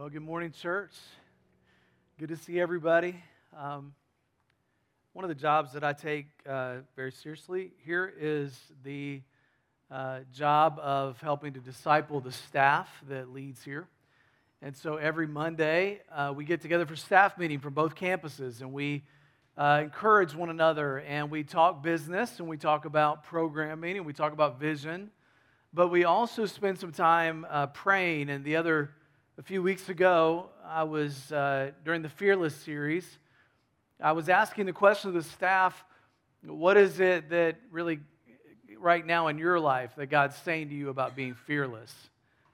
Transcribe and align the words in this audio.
Well, 0.00 0.08
good 0.08 0.22
morning, 0.22 0.50
church. 0.50 0.94
Good 2.18 2.30
to 2.30 2.36
see 2.38 2.58
everybody. 2.58 3.22
Um, 3.54 3.92
one 5.12 5.26
of 5.26 5.28
the 5.28 5.34
jobs 5.34 5.74
that 5.74 5.84
I 5.84 5.92
take 5.92 6.24
uh, 6.48 6.76
very 6.96 7.12
seriously 7.12 7.72
here 7.84 8.10
is 8.18 8.58
the 8.82 9.20
uh, 9.90 10.20
job 10.32 10.78
of 10.82 11.20
helping 11.20 11.52
to 11.52 11.60
disciple 11.60 12.18
the 12.20 12.32
staff 12.32 12.88
that 13.10 13.30
leads 13.30 13.62
here. 13.62 13.88
And 14.62 14.74
so 14.74 14.96
every 14.96 15.26
Monday, 15.26 16.00
uh, 16.10 16.32
we 16.34 16.46
get 16.46 16.62
together 16.62 16.86
for 16.86 16.96
staff 16.96 17.36
meeting 17.36 17.58
from 17.58 17.74
both 17.74 17.94
campuses, 17.94 18.62
and 18.62 18.72
we 18.72 19.04
uh, 19.58 19.80
encourage 19.82 20.34
one 20.34 20.48
another, 20.48 21.00
and 21.00 21.30
we 21.30 21.44
talk 21.44 21.82
business, 21.82 22.38
and 22.38 22.48
we 22.48 22.56
talk 22.56 22.86
about 22.86 23.22
programming, 23.24 23.98
and 23.98 24.06
we 24.06 24.14
talk 24.14 24.32
about 24.32 24.58
vision. 24.58 25.10
But 25.74 25.88
we 25.88 26.04
also 26.04 26.46
spend 26.46 26.78
some 26.78 26.90
time 26.90 27.46
uh, 27.50 27.66
praying, 27.66 28.30
and 28.30 28.42
the 28.46 28.56
other 28.56 28.92
a 29.40 29.42
few 29.42 29.62
weeks 29.62 29.88
ago, 29.88 30.50
I 30.68 30.84
was, 30.84 31.32
uh, 31.32 31.70
during 31.82 32.02
the 32.02 32.10
Fearless 32.10 32.54
series, 32.54 33.16
I 33.98 34.12
was 34.12 34.28
asking 34.28 34.66
the 34.66 34.74
question 34.74 35.08
of 35.08 35.14
the 35.14 35.22
staff 35.22 35.82
what 36.42 36.76
is 36.76 37.00
it 37.00 37.30
that 37.30 37.56
really, 37.70 38.00
right 38.78 39.04
now 39.04 39.28
in 39.28 39.38
your 39.38 39.58
life, 39.58 39.92
that 39.96 40.08
God's 40.08 40.36
saying 40.36 40.68
to 40.68 40.74
you 40.74 40.90
about 40.90 41.16
being 41.16 41.32
fearless? 41.32 41.90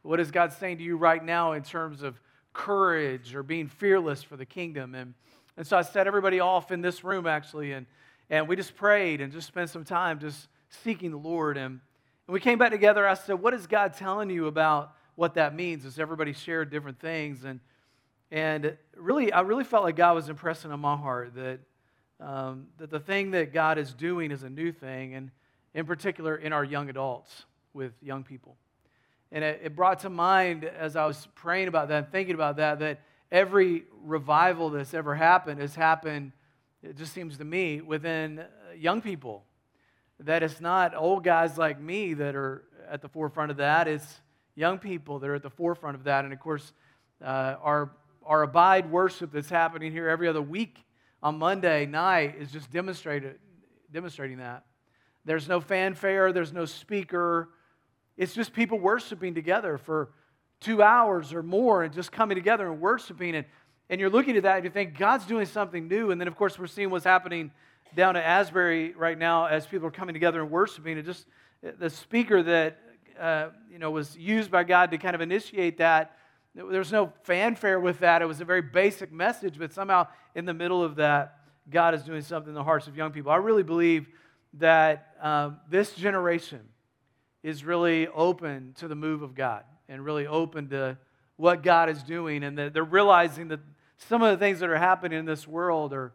What 0.03 0.21
is 0.21 0.31
God 0.31 0.53
saying 0.53 0.79
to 0.79 0.85
you 0.85 0.97
right 0.97 1.25
now 1.25 1.55
in 1.55 1.65
terms 1.65 2.03
of 2.03 2.21
courage 2.53 3.35
or 3.35 3.43
being 3.43 3.67
fearless 3.67 4.23
for 4.23 4.37
the 4.37 4.47
kingdom? 4.47 4.95
And, 4.95 5.15
and 5.57 5.67
so 5.67 5.77
I 5.77 5.83
set 5.83 6.07
everybody 6.07 6.39
off 6.39 6.71
in 6.71 6.83
this 6.83 7.03
room, 7.03 7.27
actually, 7.27 7.73
and, 7.73 7.87
and 8.31 8.47
we 8.47 8.55
just 8.55 8.77
prayed 8.77 9.21
and 9.21 9.33
just 9.33 9.49
spent 9.49 9.71
some 9.71 9.83
time 9.83 10.21
just 10.21 10.47
seeking 10.85 11.11
the 11.11 11.17
Lord. 11.17 11.57
And, 11.57 11.81
and 12.29 12.33
we 12.33 12.39
came 12.39 12.59
back 12.59 12.71
together. 12.71 13.09
I 13.09 13.15
said, 13.15 13.41
What 13.41 13.55
is 13.55 13.67
God 13.67 13.95
telling 13.95 14.31
you 14.31 14.47
about? 14.47 14.93
What 15.17 15.35
that 15.35 15.55
means 15.55 15.85
is 15.85 15.99
everybody 15.99 16.33
shared 16.33 16.71
different 16.71 17.01
things. 17.01 17.45
And, 17.45 17.61
and 18.31 18.77
really, 18.95 19.33
I 19.33 19.41
really 19.41 19.65
felt 19.65 19.83
like 19.83 19.97
God 19.97 20.15
was 20.15 20.29
impressing 20.29 20.71
on 20.71 20.81
my 20.81 20.97
heart 20.97 21.35
that, 21.35 21.59
um, 22.21 22.69
that 22.79 22.91
the 22.91 23.01
thing 23.01 23.33
that 23.33 23.53
God 23.53 23.79
is 23.79 23.93
doing 23.93 24.31
is 24.31 24.43
a 24.43 24.51
new 24.51 24.73
thing, 24.73 25.15
and 25.15 25.31
in 25.75 25.87
particular 25.87 26.37
in 26.37 26.53
our 26.53 26.65
young 26.65 26.89
adults 26.89 27.45
with 27.73 27.93
young 28.01 28.23
people. 28.23 28.57
And 29.33 29.43
it, 29.43 29.61
it 29.65 29.77
brought 29.77 30.01
to 30.01 30.11
mind 30.11 30.65
as 30.65 30.97
I 30.97 31.07
was 31.07 31.27
praying 31.35 31.69
about 31.69 31.89
that 31.89 32.05
and 32.05 32.13
thinking 32.13 32.35
about 32.35 32.57
that, 32.57 32.79
that 32.79 33.01
every 33.33 33.85
revival 34.03 34.71
that's 34.71 34.95
ever 34.95 35.15
happened 35.15 35.61
has 35.61 35.75
happened, 35.75 36.33
it 36.83 36.97
just 36.97 37.13
seems 37.13 37.39
to 37.39 37.45
me, 37.45 37.81
within 37.81 38.39
uh, 38.39 38.45
young 38.77 39.01
people. 39.01 39.45
That 40.21 40.43
it's 40.43 40.61
not 40.61 40.95
old 40.95 41.25
guys 41.25 41.59
like 41.59 41.81
me 41.81 42.15
that 42.15 42.35
are 42.35 42.65
at 42.89 43.03
the 43.03 43.09
forefront 43.09 43.51
of 43.51 43.59
that. 43.59 43.89
It's 43.89 44.21
young 44.57 44.79
people 44.79 45.21
that 45.21 45.29
are 45.29 45.37
at 45.37 45.43
the 45.43 45.51
forefront 45.51 45.95
of 45.95 46.05
that. 46.05 46.25
And 46.25 46.33
of 46.33 46.41
course, 46.41 46.73
uh, 47.23 47.57
our, 47.63 47.91
our 48.25 48.43
abide 48.43 48.91
worship 48.91 49.31
that's 49.31 49.51
happening 49.51 49.93
here 49.93 50.09
every 50.09 50.27
other 50.27 50.43
week 50.43 50.79
on 51.23 51.39
Monday 51.39 51.87
night 51.87 52.37
is 52.39 52.51
just 52.51 52.71
demonstrating 52.73 53.39
that. 54.39 54.65
There's 55.25 55.49
no 55.49 55.61
fanfare, 55.61 56.33
there's 56.33 56.53
no 56.53 56.65
speaker. 56.65 57.51
It's 58.17 58.33
just 58.33 58.53
people 58.53 58.79
worshiping 58.79 59.35
together 59.35 59.77
for 59.77 60.11
two 60.61 60.83
hours 60.83 61.35
or 61.35 61.43
more 61.43 61.83
and 61.83 61.93
just 61.93 62.11
coming 62.13 62.35
together 62.35 62.71
and 62.71 62.81
worshiping. 62.81 63.37
And, 63.37 63.47
and 63.91 64.01
you're 64.01 64.11
looking 64.11 64.37
at 64.37 64.45
that 64.45 64.57
and 64.57 64.65
you 64.65 64.71
think 64.71 64.97
God's 64.97 65.27
doing 65.27 65.45
something 65.47 65.87
new. 65.87 66.11
And 66.11 66.21
then, 66.21 66.29
of 66.29 66.37
course, 66.37 66.59
we're 66.59 66.67
seeing 66.67 66.91
what's 66.91 67.05
happening 67.05 67.51
down 67.95 68.17
at 68.17 68.25
Asbury 68.25 68.95
right 68.95 69.19
now 69.19 69.47
as 69.47 69.67
people 69.67 69.89
are 69.89 69.93
coming 69.93 70.15
together 70.15 70.41
and 70.41 70.51
worshiping. 70.51 70.97
And 70.97 71.05
just 71.05 71.27
the 71.79 71.91
speaker 71.91 72.43
that 72.43 72.79
uh, 73.21 73.49
you 73.71 73.79
know, 73.79 73.91
was 73.91 74.17
used 74.17 74.51
by 74.51 74.65
God 74.65 74.91
to 74.91 74.99
kind 74.99 75.15
of 75.15 75.21
initiate 75.21 75.79
that. 75.79 76.17
There 76.55 76.65
was 76.65 76.93
no 76.93 77.13
fanfare 77.25 77.79
with 77.79 77.99
that. 78.01 78.23
It 78.23 78.27
was 78.27 78.41
a 78.41 78.45
very 78.45 78.63
basic 78.63 79.13
message, 79.13 79.59
but 79.59 79.73
somehow 79.73 80.07
in 80.35 80.47
the 80.47 80.55
middle 80.55 80.83
of 80.83 80.97
that, 80.97 81.39
God 81.69 81.95
is 81.95 82.03
doing 82.03 82.23
something 82.23 82.51
in 82.51 82.55
the 82.55 82.65
hearts 82.65 82.87
of 82.87 82.97
young 82.97 83.11
people. 83.11 83.31
I 83.31 83.37
really 83.37 83.63
believe 83.63 84.07
that 84.55 85.15
um, 85.21 85.59
this 85.69 85.93
generation 85.95 86.61
is 87.43 87.65
really 87.65 88.09
open 88.09 88.73
to 88.79 88.89
the 88.89 88.95
move 88.95 89.23
of 89.23 89.35
God 89.35 89.65
and 89.89 90.05
really 90.05 90.27
open 90.27 90.69
to 90.71 90.97
what 91.37 91.63
God 91.63 91.91
is 91.91 92.03
doing, 92.03 92.43
and 92.43 92.57
that 92.57 92.73
they're 92.73 92.83
realizing 92.83 93.49
that 93.49 93.61
some 94.09 94.23
of 94.23 94.31
the 94.31 94.43
things 94.43 94.61
that 94.61 94.71
are 94.71 94.79
happening 94.79 95.19
in 95.19 95.27
this 95.27 95.47
world 95.47 95.93
are, 95.93 96.15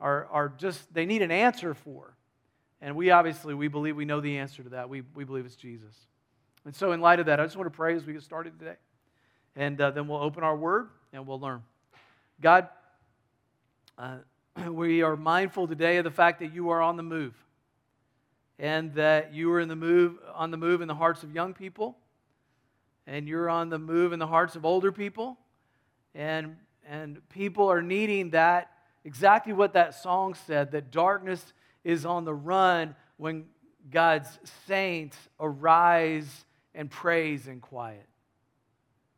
are, 0.00 0.26
are 0.26 0.48
just, 0.58 0.92
they 0.92 1.06
need 1.06 1.22
an 1.22 1.30
answer 1.30 1.74
for. 1.74 2.16
And 2.80 2.96
we 2.96 3.10
obviously, 3.10 3.54
we 3.54 3.68
believe 3.68 3.96
we 3.96 4.04
know 4.04 4.20
the 4.20 4.38
answer 4.38 4.64
to 4.64 4.70
that. 4.70 4.88
We, 4.88 5.02
we 5.14 5.24
believe 5.24 5.46
it's 5.46 5.56
Jesus. 5.56 5.94
And 6.66 6.74
so, 6.74 6.90
in 6.90 7.00
light 7.00 7.20
of 7.20 7.26
that, 7.26 7.38
I 7.38 7.44
just 7.44 7.56
want 7.56 7.72
to 7.72 7.76
pray 7.76 7.94
as 7.94 8.04
we 8.04 8.12
get 8.12 8.22
started 8.22 8.58
today. 8.58 8.74
And 9.54 9.80
uh, 9.80 9.92
then 9.92 10.08
we'll 10.08 10.20
open 10.20 10.42
our 10.42 10.56
word 10.56 10.88
and 11.12 11.24
we'll 11.24 11.38
learn. 11.38 11.62
God, 12.40 12.68
uh, 13.96 14.16
we 14.70 15.00
are 15.02 15.16
mindful 15.16 15.68
today 15.68 15.98
of 15.98 16.04
the 16.04 16.10
fact 16.10 16.40
that 16.40 16.52
you 16.52 16.70
are 16.70 16.82
on 16.82 16.96
the 16.96 17.04
move 17.04 17.34
and 18.58 18.92
that 18.94 19.32
you 19.32 19.52
are 19.52 19.60
in 19.60 19.68
the 19.68 19.76
move, 19.76 20.18
on 20.34 20.50
the 20.50 20.56
move 20.56 20.82
in 20.82 20.88
the 20.88 20.94
hearts 20.94 21.22
of 21.22 21.32
young 21.32 21.54
people 21.54 21.96
and 23.06 23.28
you're 23.28 23.48
on 23.48 23.68
the 23.68 23.78
move 23.78 24.12
in 24.12 24.18
the 24.18 24.26
hearts 24.26 24.56
of 24.56 24.64
older 24.64 24.90
people. 24.90 25.38
And, 26.16 26.56
and 26.88 27.26
people 27.28 27.70
are 27.70 27.80
needing 27.80 28.30
that, 28.30 28.72
exactly 29.04 29.52
what 29.52 29.74
that 29.74 29.94
song 29.94 30.34
said, 30.34 30.72
that 30.72 30.90
darkness 30.90 31.52
is 31.84 32.04
on 32.04 32.24
the 32.24 32.34
run 32.34 32.96
when 33.18 33.44
God's 33.88 34.40
saints 34.66 35.16
arise 35.38 36.45
and 36.76 36.90
praise 36.90 37.48
and 37.48 37.60
quiet. 37.60 38.06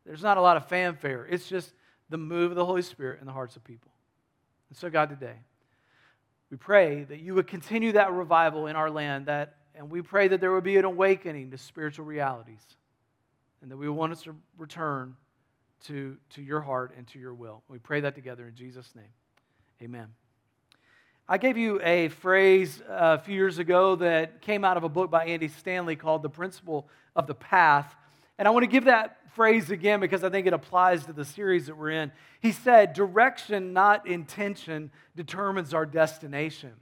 There's 0.07 0.23
not 0.23 0.39
a 0.39 0.41
lot 0.41 0.57
of 0.57 0.67
fanfare. 0.69 1.27
It's 1.27 1.47
just 1.47 1.75
the 2.09 2.17
move 2.17 2.53
of 2.53 2.57
the 2.57 2.65
Holy 2.65 2.81
Spirit 2.81 3.21
in 3.21 3.27
the 3.27 3.33
hearts 3.33 3.57
of 3.57 3.65
people. 3.65 3.91
And 4.71 4.79
so, 4.79 4.89
God, 4.89 5.11
today, 5.11 5.37
we 6.51 6.57
pray 6.57 7.05
that 7.05 7.21
you 7.21 7.35
would 7.35 7.47
continue 7.47 7.93
that 7.93 8.13
revival 8.13 8.69
in 8.69 8.77
our 8.77 8.91
land, 8.91 9.27
that, 9.27 9.57
and 9.75 9.91
we 9.91 10.01
pray 10.01 10.29
that 10.29 10.41
there 10.41 10.53
would 10.53 10.65
be 10.65 10.79
an 10.79 10.87
awakening 10.87 11.51
to 11.51 11.59
spiritual 11.59 12.07
realities, 12.07 12.63
and 13.61 13.71
that 13.71 13.77
we 13.77 13.89
want 13.89 14.13
us 14.13 14.23
to 14.23 14.35
return 14.57 15.17
to, 15.87 16.17
to 16.31 16.43
your 16.43 16.61
heart 16.61 16.95
and 16.97 17.07
to 17.09 17.19
your 17.19 17.35
will. 17.35 17.63
We 17.69 17.79
pray 17.79 18.01
that 18.01 18.15
together 18.15 18.49
in 18.49 18.55
Jesus' 18.55 18.95
name. 18.95 19.13
Amen. 19.83 20.09
I 21.31 21.37
gave 21.37 21.59
you 21.59 21.79
a 21.83 22.09
phrase 22.09 22.81
uh, 22.89 23.19
a 23.21 23.23
few 23.23 23.35
years 23.35 23.59
ago 23.59 23.97
that 23.97 24.41
came 24.41 24.65
out 24.65 24.79
of 24.79 24.85
a 24.85 24.89
book 24.89 25.11
by 25.11 25.27
Andy 25.27 25.49
Stanley 25.49 25.95
called 25.95 26.23
The 26.23 26.31
Principle 26.31 26.89
of 27.15 27.27
the 27.27 27.35
Path. 27.35 27.95
And 28.39 28.49
I 28.49 28.51
want 28.51 28.63
to 28.63 28.67
give 28.71 28.87
that 28.87 29.19
phrase 29.35 29.71
again 29.71 30.01
because 30.01 30.25
I 30.25 30.31
think 30.31 30.47
it 30.47 30.55
applies 30.55 31.05
to 31.05 31.13
the 31.13 31.27
series 31.27 31.67
that 31.67 31.77
we're 31.77 31.91
in. 31.91 32.13
He 32.41 32.51
said, 32.51 32.95
Direction, 32.95 33.75
not 33.75 34.07
intention, 34.07 34.91
determines 35.17 35.75
our 35.75 35.85
destination. 35.85 36.73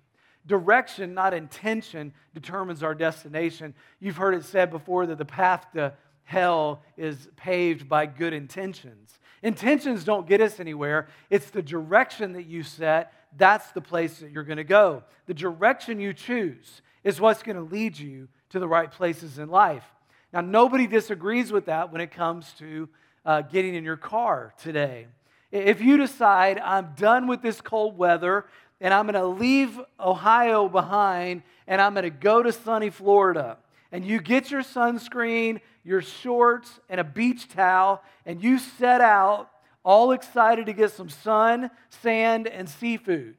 Direction, 0.47 1.13
not 1.13 1.34
intention, 1.34 2.13
determines 2.33 2.84
our 2.84 2.95
destination. 2.95 3.75
You've 3.99 4.17
heard 4.17 4.34
it 4.34 4.45
said 4.45 4.71
before 4.71 5.07
that 5.07 5.19
the 5.19 5.25
path 5.25 5.67
to 5.75 5.93
hell 6.23 6.84
is 6.97 7.28
paved 7.34 7.89
by 7.89 8.07
good 8.07 8.33
intentions. 8.33 9.19
Intentions 9.43 10.05
don't 10.05 10.28
get 10.28 10.41
us 10.41 10.61
anywhere, 10.61 11.09
it's 11.31 11.51
the 11.51 11.63
direction 11.63 12.34
that 12.34 12.47
you 12.47 12.63
set 12.63 13.13
that's 13.36 13.70
the 13.72 13.80
place 13.80 14.19
that 14.19 14.30
you're 14.30 14.44
going 14.44 14.56
to 14.56 14.64
go. 14.64 15.02
The 15.26 15.34
direction 15.34 16.00
you 16.00 16.12
choose 16.12 16.82
is 17.04 17.20
what's 17.20 17.42
going 17.42 17.56
to 17.56 17.62
lead 17.62 17.98
you 17.98 18.28
to 18.50 18.58
the 18.58 18.69
right 18.69 18.91
places 18.91 19.38
in 19.38 19.48
life. 19.48 19.84
Now, 20.32 20.41
nobody 20.41 20.86
disagrees 20.86 21.52
with 21.52 21.66
that 21.66 21.92
when 21.92 22.00
it 22.00 22.10
comes 22.10 22.52
to 22.58 22.88
uh, 23.24 23.42
getting 23.42 23.74
in 23.74 23.84
your 23.84 23.97
car 23.97 24.54
today. 24.62 25.06
If 25.52 25.80
you 25.80 25.97
decide, 25.97 26.58
I'm 26.58 26.94
done 26.97 27.26
with 27.26 27.42
this 27.42 27.60
cold 27.60 27.97
weather 27.97 28.47
and 28.80 28.92
I'm 28.92 29.06
going 29.06 29.14
to 29.14 29.26
leave 29.26 29.80
Ohio 29.98 30.68
behind 30.68 31.42
and 31.66 31.80
I'm 31.80 31.94
going 31.94 32.04
to 32.04 32.10
go 32.10 32.42
to 32.42 32.53
sunny 32.53 32.91
Florida, 32.91 33.59
and 33.91 34.04
you 34.04 34.21
get 34.21 34.50
your 34.50 34.62
sunscreen, 34.62 35.60
your 35.84 36.03
shorts, 36.03 36.80
and 36.89 37.00
a 37.00 37.04
beach 37.04 37.48
towel, 37.48 38.03
and 38.24 38.42
you 38.42 38.59
set 38.59 39.00
out 39.00 39.50
all 39.86 40.10
excited 40.10 40.66
to 40.66 40.72
get 40.72 40.91
some 40.91 41.09
sun, 41.09 41.71
sand, 42.03 42.48
and 42.48 42.68
seafood. 42.68 43.36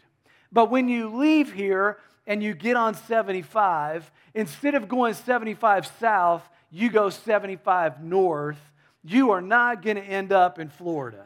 But 0.49 0.71
when 0.71 0.87
you 0.87 1.13
leave 1.13 1.51
here 1.51 1.97
and 2.25 2.41
you 2.41 2.53
get 2.53 2.77
on 2.77 2.95
75, 2.95 4.09
instead 4.33 4.73
of 4.73 4.87
going 4.87 5.13
75 5.13 5.91
south, 5.99 6.47
you 6.71 6.89
go 6.89 7.09
75 7.09 8.01
north, 8.01 8.57
you 9.03 9.31
are 9.31 9.41
not 9.41 9.81
going 9.81 9.97
to 9.97 10.01
end 10.01 10.31
up 10.31 10.57
in 10.57 10.69
Florida. 10.69 11.25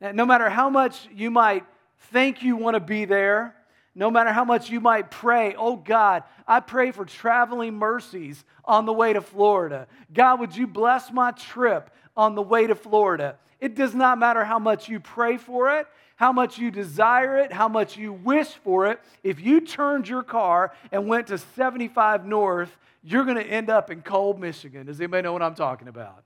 Now, 0.00 0.12
no 0.12 0.24
matter 0.24 0.48
how 0.48 0.70
much 0.70 1.08
you 1.12 1.32
might 1.32 1.64
think 2.12 2.40
you 2.40 2.54
want 2.54 2.74
to 2.74 2.80
be 2.80 3.04
there, 3.04 3.55
no 3.96 4.10
matter 4.10 4.30
how 4.30 4.44
much 4.44 4.70
you 4.70 4.78
might 4.78 5.10
pray, 5.10 5.54
oh 5.56 5.74
God, 5.74 6.22
I 6.46 6.60
pray 6.60 6.90
for 6.90 7.06
traveling 7.06 7.74
mercies 7.74 8.44
on 8.62 8.84
the 8.84 8.92
way 8.92 9.14
to 9.14 9.22
Florida. 9.22 9.88
God, 10.12 10.38
would 10.38 10.54
you 10.54 10.66
bless 10.66 11.10
my 11.10 11.30
trip 11.30 11.90
on 12.14 12.34
the 12.34 12.42
way 12.42 12.66
to 12.66 12.74
Florida? 12.74 13.38
It 13.58 13.74
does 13.74 13.94
not 13.94 14.18
matter 14.18 14.44
how 14.44 14.58
much 14.58 14.90
you 14.90 15.00
pray 15.00 15.38
for 15.38 15.78
it, 15.78 15.86
how 16.16 16.30
much 16.30 16.58
you 16.58 16.70
desire 16.70 17.38
it, 17.38 17.54
how 17.54 17.68
much 17.68 17.96
you 17.96 18.12
wish 18.12 18.48
for 18.48 18.86
it. 18.86 19.00
If 19.22 19.40
you 19.40 19.62
turned 19.62 20.06
your 20.06 20.22
car 20.22 20.74
and 20.92 21.08
went 21.08 21.28
to 21.28 21.38
75 21.38 22.26
North, 22.26 22.76
you're 23.02 23.24
going 23.24 23.38
to 23.38 23.46
end 23.46 23.70
up 23.70 23.90
in 23.90 24.02
cold 24.02 24.38
Michigan. 24.38 24.86
Does 24.86 25.00
anybody 25.00 25.22
know 25.22 25.32
what 25.32 25.42
I'm 25.42 25.54
talking 25.54 25.88
about? 25.88 26.22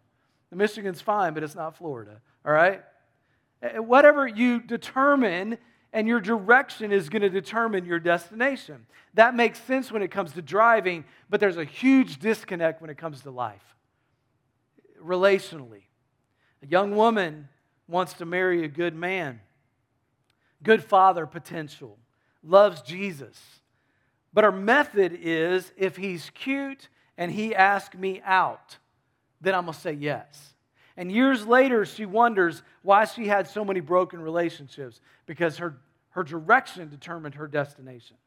Michigan's 0.53 1.01
fine, 1.01 1.35
but 1.35 1.45
it's 1.45 1.55
not 1.55 1.77
Florida, 1.77 2.21
all 2.45 2.53
right? 2.53 2.83
Uh, 3.63 3.81
Whatever 3.81 4.27
you 4.27 4.59
determine 4.61 5.57
and 5.93 6.07
your 6.07 6.21
direction 6.21 6.93
is 6.93 7.09
going 7.09 7.23
to 7.23 7.31
determine 7.31 7.85
your 7.85 7.99
destination. 7.99 8.87
That 9.15 9.35
makes 9.35 9.61
sense 9.63 9.91
when 9.91 10.03
it 10.03 10.11
comes 10.11 10.33
to 10.33 10.43
driving, 10.43 11.05
but 11.29 11.41
there's 11.41 11.57
a 11.57 11.65
huge 11.65 12.19
disconnect 12.19 12.81
when 12.81 12.91
it 12.91 12.99
comes 12.99 13.23
to 13.23 13.31
life. 13.31 13.77
Relationally, 15.05 15.83
a 16.63 16.67
young 16.67 16.95
woman 16.95 17.49
wants 17.89 18.13
to 18.15 18.25
marry 18.25 18.65
a 18.65 18.69
good 18.69 18.95
man, 18.95 19.41
good 20.63 20.85
father 20.85 21.27
potential, 21.27 21.99
loves 22.43 22.83
Jesus. 22.83 23.39
But 24.33 24.45
her 24.45 24.53
method 24.53 25.19
is 25.21 25.73
if 25.77 25.97
he's 25.97 26.31
cute 26.31 26.89
and 27.19 27.33
he 27.33 27.55
asks 27.55 27.97
me 27.97 28.23
out, 28.25 28.79
then 29.41 29.55
I'm 29.55 29.65
going 29.65 29.75
to 29.75 29.81
say 29.81 29.93
yes. 29.93 30.55
And 31.01 31.11
years 31.11 31.47
later, 31.47 31.87
she 31.87 32.05
wonders 32.05 32.63
why 32.83 33.07
she 33.07 33.27
had 33.27 33.49
so 33.49 33.65
many 33.65 33.81
broken 33.81 34.21
relationships 34.21 35.01
because 35.25 35.57
her, 35.57 35.79
her 36.11 36.23
direction 36.23 36.91
determined 36.91 37.37
her 37.37 37.49
destination. 37.49 38.19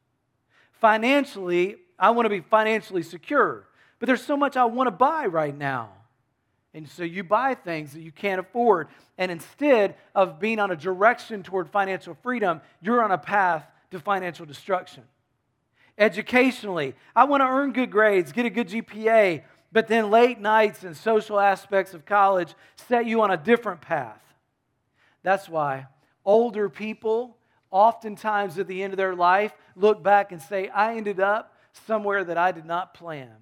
Financially, 0.72 1.76
I 2.00 2.10
want 2.10 2.26
to 2.26 2.30
be 2.30 2.40
financially 2.40 3.04
secure, 3.04 3.68
but 4.00 4.08
there's 4.08 4.24
so 4.24 4.36
much 4.36 4.56
I 4.56 4.64
want 4.64 4.88
to 4.88 4.90
buy 4.90 5.26
right 5.26 5.56
now. 5.56 5.90
And 6.74 6.88
so 6.88 7.04
you 7.04 7.22
buy 7.22 7.54
things 7.54 7.92
that 7.92 8.00
you 8.00 8.10
can't 8.10 8.40
afford. 8.40 8.88
And 9.18 9.30
instead 9.30 9.94
of 10.12 10.40
being 10.40 10.58
on 10.58 10.72
a 10.72 10.76
direction 10.76 11.44
toward 11.44 11.70
financial 11.70 12.16
freedom, 12.24 12.60
you're 12.82 13.04
on 13.04 13.12
a 13.12 13.18
path 13.18 13.64
to 13.92 14.00
financial 14.00 14.46
destruction. 14.46 15.04
Educationally, 15.96 16.96
I 17.14 17.22
want 17.22 17.40
to 17.42 17.46
earn 17.46 17.72
good 17.72 17.92
grades, 17.92 18.32
get 18.32 18.46
a 18.46 18.50
good 18.50 18.68
GPA, 18.68 19.44
but 19.74 19.88
then 19.88 20.08
late 20.08 20.40
nights 20.40 20.84
and 20.84 20.96
social 20.96 21.40
aspects 21.40 21.94
of 21.94 22.06
college 22.06 22.54
set 22.88 23.06
you 23.06 23.20
on 23.22 23.32
a 23.32 23.36
different 23.36 23.80
path. 23.80 24.22
That's 25.24 25.48
why 25.48 25.88
older 26.24 26.68
people, 26.70 27.36
oftentimes 27.72 28.56
at 28.58 28.68
the 28.68 28.84
end 28.84 28.92
of 28.92 28.96
their 28.96 29.16
life, 29.16 29.52
look 29.74 30.00
back 30.00 30.30
and 30.30 30.40
say, 30.40 30.68
I 30.68 30.96
ended 30.96 31.18
up 31.18 31.56
somewhere 31.86 32.22
that 32.22 32.38
I 32.38 32.52
did 32.52 32.64
not 32.64 32.94
plan. 32.94 33.32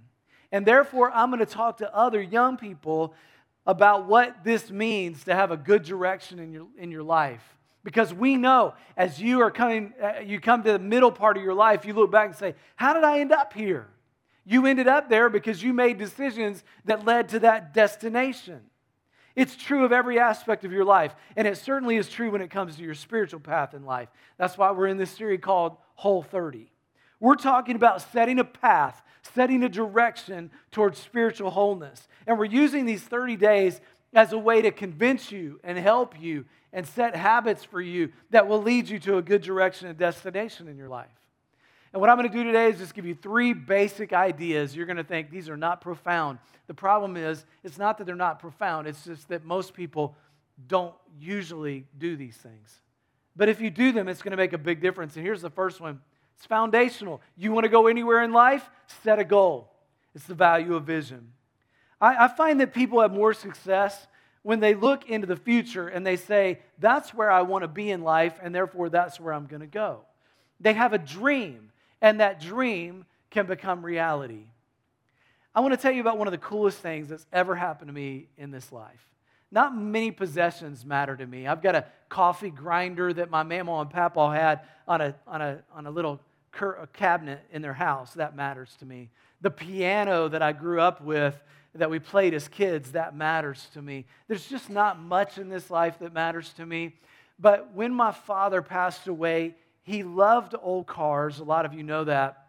And 0.50 0.66
therefore, 0.66 1.10
I'm 1.12 1.30
going 1.30 1.40
to 1.40 1.46
talk 1.46 1.76
to 1.78 1.94
other 1.94 2.22
young 2.22 2.56
people 2.56 3.14
about 3.66 4.06
what 4.06 4.42
this 4.42 4.70
means 4.70 5.24
to 5.24 5.34
have 5.34 5.50
a 5.50 5.56
good 5.56 5.82
direction 5.82 6.38
in 6.38 6.50
your, 6.50 6.66
in 6.78 6.90
your 6.90 7.02
life. 7.02 7.42
Because 7.84 8.14
we 8.14 8.36
know 8.36 8.72
as 8.96 9.20
you 9.20 9.42
are 9.42 9.50
coming, 9.50 9.92
uh, 10.02 10.20
you 10.24 10.40
come 10.40 10.62
to 10.62 10.72
the 10.72 10.78
middle 10.78 11.12
part 11.12 11.36
of 11.36 11.42
your 11.42 11.54
life, 11.54 11.84
you 11.84 11.92
look 11.92 12.10
back 12.10 12.28
and 12.28 12.36
say, 12.36 12.54
How 12.76 12.94
did 12.94 13.04
I 13.04 13.20
end 13.20 13.32
up 13.32 13.52
here? 13.52 13.88
You 14.44 14.66
ended 14.66 14.88
up 14.88 15.08
there 15.08 15.28
because 15.28 15.62
you 15.62 15.72
made 15.72 15.98
decisions 15.98 16.64
that 16.84 17.04
led 17.04 17.28
to 17.30 17.40
that 17.40 17.72
destination. 17.74 18.60
It's 19.34 19.56
true 19.56 19.84
of 19.84 19.92
every 19.92 20.18
aspect 20.18 20.64
of 20.64 20.72
your 20.72 20.84
life, 20.84 21.14
and 21.36 21.48
it 21.48 21.56
certainly 21.56 21.96
is 21.96 22.08
true 22.08 22.30
when 22.30 22.42
it 22.42 22.50
comes 22.50 22.76
to 22.76 22.82
your 22.82 22.94
spiritual 22.94 23.40
path 23.40 23.72
in 23.72 23.84
life. 23.84 24.08
That's 24.36 24.58
why 24.58 24.70
we're 24.72 24.88
in 24.88 24.98
this 24.98 25.10
series 25.10 25.40
called 25.40 25.76
Whole 25.94 26.22
30. 26.22 26.70
We're 27.18 27.36
talking 27.36 27.76
about 27.76 28.02
setting 28.02 28.40
a 28.40 28.44
path, 28.44 29.00
setting 29.34 29.62
a 29.62 29.68
direction 29.68 30.50
towards 30.72 30.98
spiritual 30.98 31.50
wholeness. 31.50 32.08
And 32.26 32.36
we're 32.36 32.46
using 32.46 32.84
these 32.84 33.02
30 33.02 33.36
days 33.36 33.80
as 34.12 34.32
a 34.32 34.38
way 34.38 34.60
to 34.62 34.72
convince 34.72 35.30
you 35.30 35.60
and 35.62 35.78
help 35.78 36.20
you 36.20 36.44
and 36.72 36.86
set 36.86 37.14
habits 37.14 37.64
for 37.64 37.80
you 37.80 38.10
that 38.30 38.48
will 38.48 38.60
lead 38.60 38.88
you 38.88 38.98
to 38.98 39.18
a 39.18 39.22
good 39.22 39.42
direction 39.42 39.86
and 39.86 39.96
destination 39.96 40.66
in 40.66 40.76
your 40.76 40.88
life. 40.88 41.21
And 41.92 42.00
what 42.00 42.08
I'm 42.08 42.16
going 42.16 42.30
to 42.30 42.34
do 42.34 42.44
today 42.44 42.70
is 42.70 42.78
just 42.78 42.94
give 42.94 43.04
you 43.04 43.14
three 43.14 43.52
basic 43.52 44.12
ideas. 44.12 44.74
You're 44.74 44.86
going 44.86 44.96
to 44.96 45.04
think 45.04 45.30
these 45.30 45.48
are 45.48 45.56
not 45.56 45.80
profound. 45.80 46.38
The 46.66 46.74
problem 46.74 47.16
is, 47.16 47.44
it's 47.62 47.76
not 47.76 47.98
that 47.98 48.04
they're 48.04 48.14
not 48.14 48.38
profound, 48.38 48.86
it's 48.86 49.04
just 49.04 49.28
that 49.28 49.44
most 49.44 49.74
people 49.74 50.16
don't 50.68 50.94
usually 51.20 51.84
do 51.98 52.16
these 52.16 52.36
things. 52.36 52.80
But 53.36 53.48
if 53.48 53.60
you 53.60 53.70
do 53.70 53.92
them, 53.92 54.08
it's 54.08 54.22
going 54.22 54.32
to 54.32 54.36
make 54.36 54.52
a 54.52 54.58
big 54.58 54.80
difference. 54.80 55.16
And 55.16 55.24
here's 55.24 55.42
the 55.42 55.50
first 55.50 55.80
one 55.80 56.00
it's 56.36 56.46
foundational. 56.46 57.20
You 57.36 57.52
want 57.52 57.64
to 57.64 57.70
go 57.70 57.86
anywhere 57.86 58.22
in 58.22 58.32
life? 58.32 58.68
Set 59.02 59.18
a 59.18 59.24
goal. 59.24 59.70
It's 60.14 60.26
the 60.26 60.34
value 60.34 60.74
of 60.74 60.84
vision. 60.84 61.32
I, 62.00 62.24
I 62.24 62.28
find 62.28 62.60
that 62.60 62.74
people 62.74 63.00
have 63.00 63.12
more 63.12 63.32
success 63.32 64.06
when 64.42 64.60
they 64.60 64.74
look 64.74 65.08
into 65.08 65.26
the 65.26 65.36
future 65.36 65.88
and 65.88 66.06
they 66.06 66.16
say, 66.16 66.60
That's 66.78 67.14
where 67.14 67.30
I 67.30 67.42
want 67.42 67.62
to 67.62 67.68
be 67.68 67.90
in 67.90 68.02
life, 68.02 68.38
and 68.42 68.54
therefore 68.54 68.88
that's 68.88 69.20
where 69.20 69.32
I'm 69.32 69.46
going 69.46 69.60
to 69.60 69.66
go. 69.66 70.00
They 70.60 70.74
have 70.74 70.92
a 70.92 70.98
dream, 70.98 71.71
and 72.02 72.20
that 72.20 72.40
dream 72.40 73.06
can 73.30 73.46
become 73.46 73.82
reality. 73.82 74.44
I 75.54 75.60
want 75.60 75.72
to 75.72 75.78
tell 75.80 75.92
you 75.92 76.00
about 76.00 76.18
one 76.18 76.26
of 76.28 76.32
the 76.32 76.38
coolest 76.38 76.78
things 76.78 77.08
that's 77.08 77.26
ever 77.32 77.54
happened 77.54 77.88
to 77.88 77.94
me 77.94 78.26
in 78.36 78.50
this 78.50 78.72
life. 78.72 79.08
Not 79.50 79.76
many 79.76 80.10
possessions 80.10 80.84
matter 80.84 81.16
to 81.16 81.26
me. 81.26 81.46
I've 81.46 81.62
got 81.62 81.74
a 81.74 81.84
coffee 82.08 82.50
grinder 82.50 83.12
that 83.12 83.30
my 83.30 83.42
mama 83.42 83.80
and 83.80 83.90
papa 83.90 84.30
had 84.34 84.60
on 84.88 85.00
a, 85.00 85.14
on 85.26 85.42
a, 85.42 85.62
on 85.72 85.86
a 85.86 85.90
little 85.90 86.20
cur- 86.50 86.88
cabinet 86.92 87.40
in 87.52 87.62
their 87.62 87.74
house. 87.74 88.14
That 88.14 88.34
matters 88.34 88.74
to 88.80 88.86
me. 88.86 89.10
The 89.42 89.50
piano 89.50 90.28
that 90.28 90.42
I 90.42 90.52
grew 90.52 90.80
up 90.80 91.02
with 91.02 91.38
that 91.74 91.90
we 91.90 91.98
played 91.98 92.34
as 92.34 92.48
kids, 92.48 92.92
that 92.92 93.14
matters 93.14 93.68
to 93.74 93.82
me. 93.82 94.06
There's 94.26 94.46
just 94.46 94.68
not 94.68 94.98
much 94.98 95.38
in 95.38 95.48
this 95.48 95.70
life 95.70 95.98
that 96.00 96.12
matters 96.12 96.52
to 96.54 96.66
me. 96.66 96.96
But 97.38 97.74
when 97.74 97.92
my 97.92 98.12
father 98.12 98.62
passed 98.62 99.06
away, 99.06 99.54
he 99.82 100.02
loved 100.02 100.54
old 100.60 100.86
cars. 100.86 101.38
A 101.38 101.44
lot 101.44 101.66
of 101.66 101.74
you 101.74 101.82
know 101.82 102.04
that. 102.04 102.46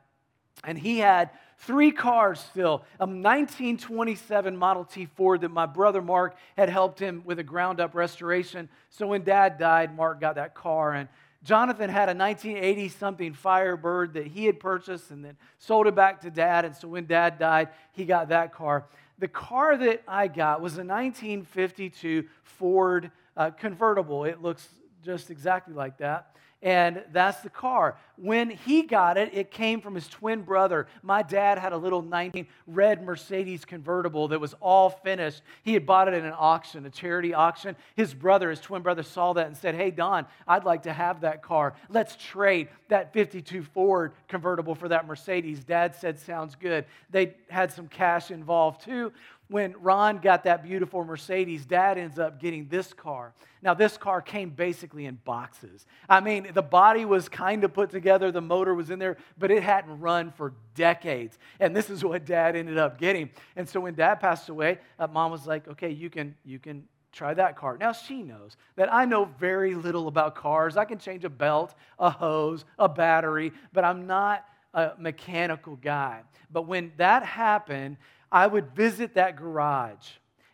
And 0.63 0.77
he 0.77 0.99
had 0.99 1.31
three 1.59 1.91
cars 1.91 2.39
still 2.39 2.83
a 2.99 3.05
1927 3.05 4.55
Model 4.55 4.85
T 4.85 5.05
Ford 5.05 5.41
that 5.41 5.49
my 5.49 5.65
brother 5.65 6.01
Mark 6.01 6.35
had 6.55 6.69
helped 6.69 6.99
him 6.99 7.23
with 7.25 7.39
a 7.39 7.43
ground 7.43 7.79
up 7.79 7.95
restoration. 7.95 8.69
So 8.89 9.07
when 9.07 9.23
dad 9.23 9.57
died, 9.57 9.95
Mark 9.95 10.21
got 10.21 10.35
that 10.35 10.53
car. 10.53 10.93
And 10.93 11.09
Jonathan 11.43 11.89
had 11.89 12.07
a 12.07 12.15
1980 12.15 12.89
something 12.89 13.33
Firebird 13.33 14.13
that 14.13 14.27
he 14.27 14.45
had 14.45 14.59
purchased 14.59 15.11
and 15.11 15.25
then 15.25 15.35
sold 15.57 15.87
it 15.87 15.95
back 15.95 16.21
to 16.21 16.29
dad. 16.29 16.65
And 16.65 16.75
so 16.75 16.87
when 16.87 17.05
dad 17.05 17.39
died, 17.39 17.69
he 17.93 18.05
got 18.05 18.29
that 18.29 18.53
car. 18.53 18.85
The 19.19 19.27
car 19.27 19.75
that 19.77 20.03
I 20.07 20.27
got 20.27 20.61
was 20.61 20.73
a 20.73 20.83
1952 20.83 22.25
Ford 22.43 23.11
uh, 23.35 23.49
convertible. 23.51 24.25
It 24.25 24.41
looks 24.41 24.67
just 25.03 25.31
exactly 25.31 25.73
like 25.73 25.97
that 25.97 26.33
and 26.63 27.03
that's 27.11 27.41
the 27.41 27.49
car. 27.49 27.97
When 28.15 28.49
he 28.49 28.83
got 28.83 29.17
it, 29.17 29.31
it 29.33 29.51
came 29.51 29.81
from 29.81 29.95
his 29.95 30.07
twin 30.07 30.43
brother. 30.43 30.87
My 31.01 31.21
dad 31.21 31.57
had 31.57 31.73
a 31.73 31.77
little 31.77 32.01
19 32.01 32.47
red 32.67 33.03
Mercedes 33.03 33.65
convertible 33.65 34.29
that 34.29 34.39
was 34.39 34.55
all 34.61 34.89
finished. 34.89 35.41
He 35.63 35.73
had 35.73 35.85
bought 35.85 36.07
it 36.07 36.13
in 36.13 36.23
an 36.23 36.33
auction, 36.37 36.85
a 36.85 36.89
charity 36.89 37.33
auction. 37.33 37.75
His 37.95 38.13
brother, 38.13 38.49
his 38.49 38.61
twin 38.61 38.81
brother, 38.81 39.03
saw 39.03 39.33
that 39.33 39.47
and 39.47 39.57
said, 39.57 39.75
Hey, 39.75 39.91
Don, 39.91 40.25
I'd 40.47 40.63
like 40.63 40.83
to 40.83 40.93
have 40.93 41.21
that 41.21 41.43
car. 41.43 41.73
Let's 41.89 42.15
trade 42.15 42.69
that 42.87 43.11
52 43.11 43.63
Ford 43.63 44.13
convertible 44.29 44.73
for 44.73 44.87
that 44.87 45.05
Mercedes. 45.05 45.65
Dad 45.65 45.95
said, 45.95 46.17
Sounds 46.17 46.55
good. 46.55 46.85
They 47.09 47.33
had 47.49 47.73
some 47.73 47.89
cash 47.89 48.31
involved 48.31 48.85
too 48.85 49.11
when 49.49 49.75
Ron 49.79 50.19
got 50.19 50.45
that 50.45 50.63
beautiful 50.63 51.03
Mercedes, 51.03 51.65
dad 51.65 51.97
ends 51.97 52.17
up 52.17 52.39
getting 52.39 52.67
this 52.69 52.93
car. 52.93 53.33
Now, 53.61 53.73
this 53.73 53.97
car 53.97 54.21
came 54.21 54.49
basically 54.49 55.05
in 55.05 55.15
boxes. 55.25 55.85
I 56.09 56.21
mean, 56.21 56.47
the 56.53 56.61
body 56.61 57.05
was 57.05 57.29
kind 57.29 57.63
of 57.63 57.73
put 57.73 57.89
together, 57.89 58.31
the 58.31 58.41
motor 58.41 58.73
was 58.73 58.89
in 58.89 58.99
there, 58.99 59.17
but 59.37 59.51
it 59.51 59.61
hadn't 59.61 59.99
run 59.99 60.31
for 60.31 60.53
decades. 60.75 61.37
And 61.59 61.75
this 61.75 61.89
is 61.89 62.03
what 62.03 62.25
dad 62.25 62.55
ended 62.55 62.77
up 62.77 62.97
getting. 62.97 63.29
And 63.55 63.67
so 63.67 63.79
when 63.81 63.95
dad 63.95 64.15
passed 64.15 64.49
away, 64.49 64.79
uh, 64.97 65.07
mom 65.07 65.31
was 65.31 65.45
like, 65.45 65.67
okay, 65.67 65.89
you 65.89 66.09
can, 66.09 66.35
you 66.43 66.59
can 66.59 66.85
try 67.11 67.33
that 67.33 67.55
car. 67.55 67.77
Now 67.77 67.91
she 67.91 68.23
knows 68.23 68.57
that 68.75 68.91
I 68.91 69.05
know 69.05 69.25
very 69.39 69.75
little 69.75 70.07
about 70.07 70.35
cars. 70.35 70.77
I 70.77 70.85
can 70.85 70.97
change 70.97 71.23
a 71.25 71.29
belt, 71.29 71.75
a 71.99 72.09
hose, 72.09 72.65
a 72.79 72.89
battery, 72.89 73.53
but 73.71 73.85
I'm 73.85 74.07
not 74.07 74.45
a 74.73 74.93
mechanical 74.97 75.75
guy. 75.75 76.21
But 76.51 76.63
when 76.63 76.91
that 76.97 77.23
happened, 77.23 77.97
I 78.33 78.47
would 78.47 78.75
visit 78.75 79.13
that 79.13 79.35
garage 79.35 80.09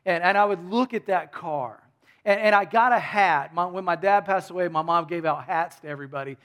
and, 0.06 0.22
and 0.22 0.38
I 0.38 0.44
would 0.44 0.70
look 0.70 0.94
at 0.94 1.06
that 1.06 1.32
car. 1.32 1.82
And, 2.26 2.40
and 2.42 2.56
I 2.56 2.66
got 2.66 2.92
a 2.92 3.00
hat. 3.00 3.54
My, 3.54 3.66
when 3.66 3.86
my 3.86 3.96
dad 3.96 4.26
passed 4.26 4.50
away, 4.50 4.68
my 4.68 4.82
mom 4.82 5.08
gave 5.08 5.26
out 5.26 5.46
hats 5.46 5.80
to 5.80 5.88
everybody. 5.88 6.36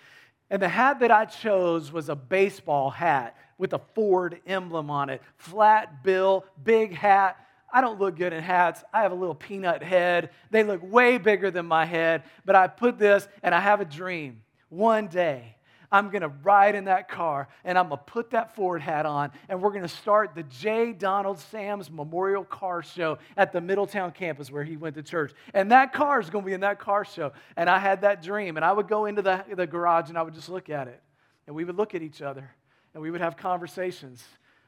And 0.49 0.62
the 0.62 0.69
hat 0.69 1.00
that 1.00 1.11
I 1.11 1.25
chose 1.25 1.91
was 1.91 2.09
a 2.09 2.14
baseball 2.14 2.88
hat 2.88 3.37
with 3.59 3.73
a 3.73 3.81
Ford 3.95 4.41
emblem 4.47 4.91
on 4.91 5.11
it. 5.11 5.23
Flat 5.37 6.05
bill, 6.05 6.45
big 6.62 6.95
hat. 6.95 7.37
I 7.73 7.81
don't 7.81 7.99
look 7.99 8.17
good 8.17 8.33
in 8.33 8.41
hats. 8.41 8.85
I 8.93 9.03
have 9.03 9.11
a 9.11 9.17
little 9.17 9.35
peanut 9.35 9.83
head. 9.83 10.31
They 10.53 10.62
look 10.62 10.81
way 10.83 11.19
bigger 11.19 11.50
than 11.50 11.67
my 11.67 11.85
head. 11.85 12.23
But 12.45 12.55
I 12.55 12.69
put 12.69 12.97
this 12.99 13.26
and 13.43 13.53
I 13.53 13.59
have 13.61 13.81
a 13.81 13.85
dream. 13.85 14.43
One 14.69 15.09
day, 15.09 15.57
I'm 15.91 16.11
going 16.11 16.23
to 16.23 16.33
ride 16.43 16.75
in 16.75 16.85
that 16.85 17.09
car 17.09 17.49
and 17.64 17.79
I'm 17.79 17.88
going 17.88 17.99
to 17.99 18.05
put 18.05 18.31
that 18.31 18.55
Ford 18.55 18.81
hat 18.81 19.07
on 19.07 19.31
and 19.49 19.61
we're 19.61 19.71
going 19.71 19.83
to 19.83 19.88
start 19.88 20.35
the 20.35 20.43
J. 20.45 20.93
Donald 20.93 21.38
Sams 21.38 21.91
Memorial 21.91 22.45
Car 22.45 22.83
Show 22.83 23.19
at 23.37 23.53
the 23.53 23.61
Middletown 23.61 24.12
campus 24.12 24.50
where 24.50 24.64
he 24.64 24.76
went 24.76 24.95
to 24.97 25.03
church. 25.03 25.33
And 25.53 25.71
that 25.73 25.93
car 25.93 26.21
is 26.21 26.31
going 26.31 26.45
to 26.45 26.47
be 26.47 26.55
in 26.55 26.61
that 26.61 26.79
car 26.79 27.05
show. 27.05 27.33
And 27.57 27.69
I 27.69 27.79
had 27.79 28.03
that 28.03 28.23
dream. 28.23 28.57
And 28.57 28.64
I 28.64 28.73
would 28.73 28.88
go 28.88 29.07
into 29.07 29.23
the, 29.23 29.45
the 29.55 29.67
garage 29.67 30.09
and 30.09 30.19
I 30.19 30.23
would 30.23 30.35
just 30.35 30.49
look 30.49 30.71
at 30.71 30.88
it. 30.88 31.03
And 31.47 31.55
we 31.55 31.64
would 31.64 31.76
look 31.76 31.95
at 31.95 32.03
each 32.03 32.23
other 32.23 32.50
and 32.95 33.03
we 33.03 33.11
would 33.11 33.21
have 33.21 33.37
conversations. 33.37 34.25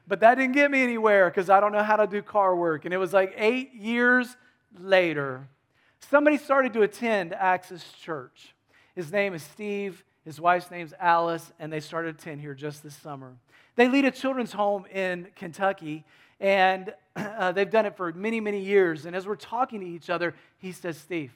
But 0.07 0.21
that 0.21 0.35
didn't 0.35 0.53
get 0.53 0.71
me 0.71 0.81
anywhere 0.81 1.29
because 1.29 1.49
I 1.49 1.59
don't 1.59 1.71
know 1.71 1.83
how 1.83 1.97
to 1.97 2.07
do 2.07 2.21
car 2.21 2.55
work. 2.55 2.85
And 2.85 2.93
it 2.93 2.97
was 2.97 3.13
like 3.13 3.33
eight 3.37 3.73
years 3.73 4.37
later, 4.79 5.47
somebody 6.09 6.37
started 6.37 6.73
to 6.73 6.81
attend 6.81 7.33
Access 7.33 7.91
Church. 7.93 8.53
His 8.95 9.11
name 9.11 9.33
is 9.33 9.43
Steve, 9.43 10.03
his 10.27 10.41
wife's 10.41 10.69
name's 10.69 10.93
Alice, 10.99 11.53
and 11.57 11.71
they 11.71 11.79
started 11.79 12.17
to 12.17 12.21
attend 12.21 12.41
here 12.41 12.53
just 12.53 12.83
this 12.83 12.93
summer. 12.97 13.37
They 13.77 13.87
lead 13.87 14.03
a 14.03 14.11
children's 14.11 14.51
home 14.51 14.85
in 14.87 15.29
Kentucky, 15.37 16.03
and 16.41 16.93
uh, 17.15 17.53
they've 17.53 17.69
done 17.69 17.85
it 17.85 17.95
for 17.95 18.11
many, 18.11 18.41
many 18.41 18.59
years. 18.59 19.05
And 19.05 19.15
as 19.15 19.25
we're 19.25 19.37
talking 19.37 19.79
to 19.79 19.85
each 19.85 20.09
other, 20.09 20.35
he 20.57 20.73
says, 20.73 20.97
Steve, 20.97 21.31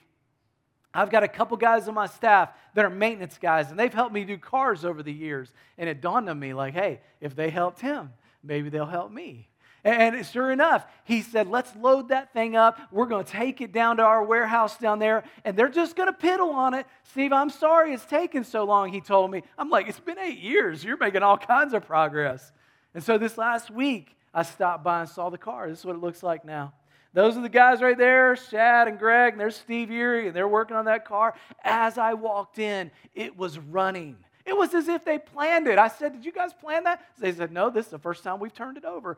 I've 0.94 1.10
got 1.10 1.24
a 1.24 1.30
couple 1.30 1.56
guys 1.56 1.88
on 1.88 1.94
my 1.94 2.08
staff 2.08 2.50
that 2.74 2.84
are 2.84 2.90
maintenance 2.90 3.38
guys, 3.38 3.72
and 3.72 3.80
they've 3.80 3.94
helped 3.94 4.14
me 4.14 4.26
do 4.26 4.38
cars 4.38 4.84
over 4.84 5.02
the 5.02 5.14
years. 5.14 5.54
And 5.78 5.88
it 5.88 6.02
dawned 6.02 6.30
on 6.30 6.38
me, 6.38 6.54
like, 6.54 6.74
hey, 6.74 7.00
if 7.22 7.34
they 7.34 7.50
helped 7.50 7.80
him, 7.80 8.12
maybe 8.44 8.68
they'll 8.68 8.86
help 8.86 9.10
me. 9.10 9.48
And 9.84 10.24
sure 10.26 10.52
enough, 10.52 10.86
he 11.06 11.22
said, 11.22 11.48
Let's 11.48 11.76
load 11.76 12.10
that 12.10 12.34
thing 12.34 12.56
up. 12.56 12.80
We're 12.92 13.08
going 13.08 13.26
to 13.26 13.32
take 13.32 13.62
it 13.62 13.72
down 13.72 13.98
to 13.98 14.04
our 14.04 14.24
warehouse 14.24 14.78
down 14.78 15.00
there, 15.00 15.24
and 15.44 15.58
they're 15.58 15.70
just 15.70 15.96
going 15.96 16.14
to 16.14 16.18
piddle 16.18 16.54
on 16.54 16.74
it. 16.74 16.86
Steve, 17.04 17.34
I'm 17.34 17.50
sorry 17.50 17.94
it's 17.94 18.06
taken 18.06 18.44
so 18.44 18.64
long, 18.64 18.92
he 18.92 19.02
told 19.02 19.32
me. 19.32 19.44
I'm 19.58 19.70
like, 19.70 19.88
It's 19.88 20.00
been 20.00 20.20
eight 20.20 20.40
years. 20.40 20.84
You're 20.84 20.98
making 20.98 21.24
all 21.24 21.38
kinds 21.38 21.74
of 21.74 21.86
progress. 21.86 22.52
And 22.94 23.04
so 23.04 23.18
this 23.18 23.38
last 23.38 23.72
week, 23.72 24.16
I 24.34 24.44
stopped 24.44 24.84
by 24.84 25.02
and 25.02 25.10
saw 25.10 25.30
the 25.30 25.38
car. 25.38 25.70
This 25.70 25.80
is 25.80 25.86
what 25.86 25.96
it 25.96 26.02
looks 26.02 26.24
like 26.24 26.46
now. 26.46 26.74
Those 27.14 27.36
are 27.36 27.42
the 27.42 27.50
guys 27.50 27.82
right 27.82 27.98
there, 27.98 28.38
Shad 28.38 28.88
and 28.88 28.98
Greg, 28.98 29.34
and 29.34 29.40
there's 29.40 29.58
Steve 29.58 29.92
Erie, 29.92 30.28
and 30.28 30.36
they're 30.36 30.48
working 30.48 30.78
on 30.78 30.86
that 30.86 31.04
car. 31.04 31.34
As 31.64 31.98
I 31.98 32.14
walked 32.14 32.58
in, 32.58 32.90
it 33.14 33.36
was 33.36 33.60
running. 33.60 34.16
It 34.46 34.58
was 34.58 34.74
as 34.74 34.88
if 34.88 35.06
they 35.06 35.20
planned 35.20 35.68
it. 35.68 35.78
I 35.78 35.88
said, 35.88 36.14
Did 36.14 36.26
you 36.26 36.32
guys 36.32 36.54
plan 36.54 36.84
that? 36.86 37.04
They 37.20 37.32
said, 37.32 37.52
No, 37.52 37.70
this 37.70 37.86
is 37.86 37.92
the 37.92 38.00
first 38.00 38.24
time 38.24 38.40
we've 38.40 38.54
turned 38.54 38.78
it 38.78 38.86
over. 38.86 39.18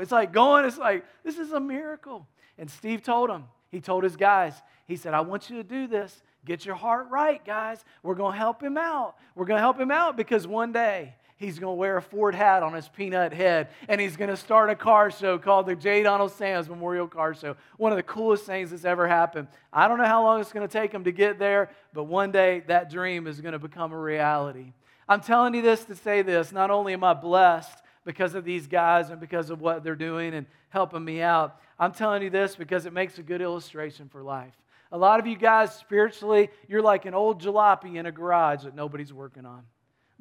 It's 0.00 0.12
like 0.12 0.32
going, 0.32 0.64
it's 0.64 0.78
like, 0.78 1.04
this 1.24 1.38
is 1.38 1.52
a 1.52 1.60
miracle. 1.60 2.26
And 2.58 2.70
Steve 2.70 3.02
told 3.02 3.30
him, 3.30 3.44
he 3.70 3.80
told 3.80 4.04
his 4.04 4.16
guys, 4.16 4.54
he 4.86 4.96
said, 4.96 5.14
I 5.14 5.20
want 5.22 5.48
you 5.48 5.56
to 5.56 5.62
do 5.62 5.86
this. 5.86 6.22
Get 6.44 6.66
your 6.66 6.74
heart 6.74 7.08
right, 7.10 7.44
guys. 7.44 7.84
We're 8.02 8.16
going 8.16 8.32
to 8.32 8.38
help 8.38 8.62
him 8.62 8.76
out. 8.76 9.14
We're 9.34 9.46
going 9.46 9.58
to 9.58 9.62
help 9.62 9.78
him 9.78 9.90
out 9.90 10.16
because 10.16 10.46
one 10.46 10.72
day 10.72 11.14
he's 11.42 11.58
going 11.58 11.72
to 11.72 11.78
wear 11.78 11.96
a 11.96 12.02
Ford 12.02 12.34
hat 12.34 12.62
on 12.62 12.72
his 12.72 12.88
peanut 12.88 13.32
head, 13.32 13.68
and 13.88 14.00
he's 14.00 14.16
going 14.16 14.30
to 14.30 14.36
start 14.36 14.70
a 14.70 14.74
car 14.74 15.10
show 15.10 15.38
called 15.38 15.66
the 15.66 15.74
J. 15.74 16.02
Donald 16.02 16.32
Sams 16.32 16.68
Memorial 16.68 17.08
Car 17.08 17.34
Show. 17.34 17.56
One 17.76 17.92
of 17.92 17.96
the 17.96 18.02
coolest 18.02 18.44
things 18.44 18.70
that's 18.70 18.84
ever 18.84 19.08
happened. 19.08 19.48
I 19.72 19.88
don't 19.88 19.98
know 19.98 20.06
how 20.06 20.22
long 20.22 20.40
it's 20.40 20.52
going 20.52 20.66
to 20.66 20.72
take 20.72 20.92
him 20.92 21.04
to 21.04 21.12
get 21.12 21.38
there, 21.38 21.70
but 21.92 22.04
one 22.04 22.30
day 22.30 22.62
that 22.68 22.90
dream 22.90 23.26
is 23.26 23.40
going 23.40 23.52
to 23.52 23.58
become 23.58 23.92
a 23.92 23.98
reality. 23.98 24.72
I'm 25.08 25.20
telling 25.20 25.54
you 25.54 25.62
this 25.62 25.84
to 25.84 25.94
say 25.94 26.22
this 26.22 26.52
not 26.52 26.70
only 26.70 26.92
am 26.92 27.04
I 27.04 27.14
blessed 27.14 27.78
because 28.04 28.34
of 28.34 28.44
these 28.44 28.66
guys 28.66 29.10
and 29.10 29.20
because 29.20 29.50
of 29.50 29.60
what 29.60 29.84
they're 29.84 29.94
doing 29.96 30.34
and 30.34 30.46
helping 30.70 31.04
me 31.04 31.20
out, 31.20 31.60
I'm 31.78 31.92
telling 31.92 32.22
you 32.22 32.30
this 32.30 32.54
because 32.56 32.86
it 32.86 32.92
makes 32.92 33.18
a 33.18 33.22
good 33.22 33.42
illustration 33.42 34.08
for 34.08 34.22
life. 34.22 34.54
A 34.92 34.98
lot 34.98 35.18
of 35.18 35.26
you 35.26 35.36
guys, 35.36 35.74
spiritually, 35.74 36.50
you're 36.68 36.82
like 36.82 37.06
an 37.06 37.14
old 37.14 37.42
jalopy 37.42 37.96
in 37.96 38.06
a 38.06 38.12
garage 38.12 38.64
that 38.64 38.74
nobody's 38.74 39.12
working 39.12 39.46
on. 39.46 39.64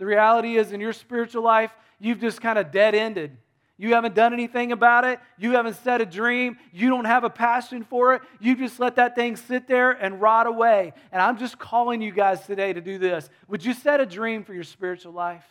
The 0.02 0.08
reality 0.08 0.58
is, 0.58 0.72
in 0.72 0.82
your 0.82 0.94
spiritual 0.94 1.44
life, 1.44 1.70
you've 2.00 2.20
just 2.20 2.42
kind 2.42 2.58
of 2.58 2.72
dead 2.72 2.96
ended. 2.96 3.38
You 3.78 3.94
haven't 3.94 4.16
done 4.16 4.34
anything 4.34 4.72
about 4.72 5.06
it. 5.06 5.20
You 5.38 5.52
haven't 5.52 5.76
set 5.76 6.02
a 6.02 6.08
dream. 6.08 6.58
You 6.74 6.90
don't 6.90 7.06
have 7.06 7.24
a 7.24 7.30
passion 7.30 7.84
for 7.84 8.16
it. 8.16 8.24
You 8.40 8.56
just 8.56 8.80
let 8.80 8.96
that 8.96 9.14
thing 9.14 9.36
sit 9.36 9.68
there 9.68 9.92
and 9.92 10.20
rot 10.20 10.48
away. 10.48 10.94
And 11.12 11.22
I'm 11.22 11.38
just 11.38 11.60
calling 11.60 12.02
you 12.02 12.12
guys 12.12 12.48
today 12.48 12.74
to 12.74 12.82
do 12.82 12.98
this. 12.98 13.30
Would 13.48 13.64
you 13.64 13.76
set 13.76 14.02
a 14.02 14.08
dream 14.08 14.44
for 14.44 14.56
your 14.56 14.64
spiritual 14.64 15.14
life? 15.14 15.46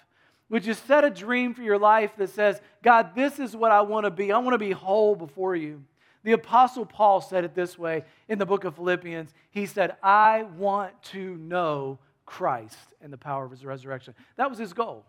Would 0.48 0.66
you 0.66 0.74
set 0.74 1.04
a 1.04 1.10
dream 1.10 1.54
for 1.54 1.62
your 1.62 1.78
life 1.78 2.16
that 2.16 2.30
says, 2.30 2.60
God, 2.82 3.14
this 3.14 3.38
is 3.38 3.54
what 3.54 3.70
I 3.70 3.82
want 3.82 4.02
to 4.06 4.10
be? 4.10 4.32
I 4.32 4.38
want 4.38 4.54
to 4.54 4.58
be 4.58 4.72
whole 4.72 5.14
before 5.14 5.54
you. 5.54 5.84
The 6.24 6.32
Apostle 6.32 6.86
Paul 6.86 7.20
said 7.20 7.44
it 7.44 7.54
this 7.54 7.78
way 7.78 8.02
in 8.28 8.40
the 8.40 8.46
book 8.46 8.64
of 8.64 8.74
Philippians. 8.74 9.32
He 9.52 9.66
said, 9.66 9.94
I 10.02 10.42
want 10.42 11.00
to 11.04 11.36
know 11.36 12.00
Christ 12.30 12.78
and 13.02 13.12
the 13.12 13.18
power 13.18 13.44
of 13.44 13.50
his 13.50 13.64
resurrection. 13.64 14.14
That 14.36 14.48
was 14.48 14.58
his 14.58 14.72
goal. 14.72 15.04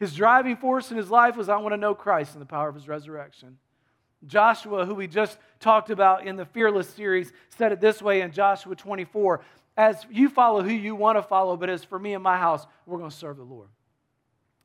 His 0.00 0.12
driving 0.12 0.56
force 0.56 0.90
in 0.90 0.96
his 0.96 1.08
life 1.08 1.36
was 1.36 1.48
I 1.48 1.58
want 1.58 1.74
to 1.74 1.76
know 1.76 1.94
Christ 1.94 2.32
and 2.32 2.42
the 2.42 2.46
power 2.46 2.68
of 2.68 2.74
his 2.74 2.88
resurrection. 2.88 3.58
Joshua, 4.26 4.84
who 4.84 4.96
we 4.96 5.06
just 5.06 5.38
talked 5.60 5.90
about 5.90 6.26
in 6.26 6.34
the 6.34 6.44
Fearless 6.44 6.88
series, 6.88 7.32
said 7.56 7.70
it 7.70 7.80
this 7.80 8.02
way 8.02 8.20
in 8.20 8.32
Joshua 8.32 8.74
24 8.74 9.42
As 9.76 10.04
you 10.10 10.28
follow 10.28 10.64
who 10.64 10.72
you 10.72 10.96
want 10.96 11.18
to 11.18 11.22
follow, 11.22 11.56
but 11.56 11.70
as 11.70 11.84
for 11.84 12.00
me 12.00 12.14
and 12.14 12.22
my 12.22 12.36
house, 12.36 12.66
we're 12.84 12.98
going 12.98 13.10
to 13.10 13.16
serve 13.16 13.36
the 13.36 13.44
Lord. 13.44 13.68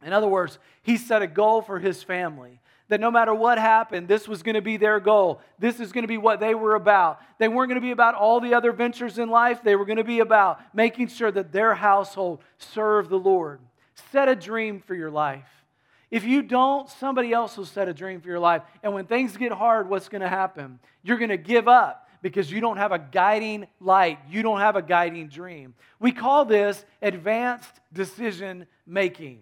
In 0.03 0.11
other 0.11 0.27
words, 0.27 0.57
he 0.81 0.97
set 0.97 1.21
a 1.21 1.27
goal 1.27 1.61
for 1.61 1.77
his 1.77 2.01
family 2.01 2.60
that 2.91 2.99
no 2.99 3.09
matter 3.09 3.33
what 3.33 3.57
happened, 3.57 4.09
this 4.09 4.27
was 4.27 4.43
going 4.43 4.55
to 4.55 4.61
be 4.61 4.75
their 4.75 4.99
goal. 4.99 5.39
This 5.57 5.79
is 5.79 5.93
going 5.93 6.01
to 6.01 6.09
be 6.09 6.17
what 6.17 6.41
they 6.41 6.53
were 6.53 6.75
about. 6.75 7.21
They 7.37 7.47
weren't 7.47 7.69
going 7.69 7.79
to 7.79 7.85
be 7.85 7.91
about 7.91 8.15
all 8.15 8.41
the 8.41 8.53
other 8.53 8.73
ventures 8.73 9.17
in 9.17 9.29
life. 9.29 9.63
They 9.63 9.77
were 9.77 9.85
going 9.85 9.97
to 9.97 10.03
be 10.03 10.19
about 10.19 10.59
making 10.75 11.07
sure 11.07 11.31
that 11.31 11.53
their 11.53 11.73
household 11.73 12.43
served 12.57 13.09
the 13.09 13.17
Lord. 13.17 13.61
Set 14.11 14.27
a 14.27 14.35
dream 14.35 14.81
for 14.81 14.93
your 14.93 15.09
life. 15.09 15.47
If 16.11 16.25
you 16.25 16.41
don't, 16.41 16.89
somebody 16.89 17.31
else 17.31 17.55
will 17.55 17.65
set 17.65 17.87
a 17.87 17.93
dream 17.93 18.19
for 18.19 18.27
your 18.27 18.39
life. 18.39 18.61
And 18.83 18.93
when 18.93 19.05
things 19.05 19.37
get 19.37 19.53
hard, 19.53 19.87
what's 19.87 20.09
going 20.09 20.21
to 20.21 20.27
happen? 20.27 20.77
You're 21.01 21.17
going 21.17 21.29
to 21.29 21.37
give 21.37 21.69
up 21.69 22.09
because 22.21 22.51
you 22.51 22.59
don't 22.59 22.75
have 22.75 22.91
a 22.91 22.99
guiding 22.99 23.67
light. 23.79 24.19
You 24.29 24.41
don't 24.41 24.59
have 24.59 24.75
a 24.75 24.81
guiding 24.81 25.29
dream. 25.29 25.75
We 25.97 26.11
call 26.11 26.43
this 26.43 26.83
advanced 27.01 27.71
decision 27.93 28.65
making. 28.85 29.39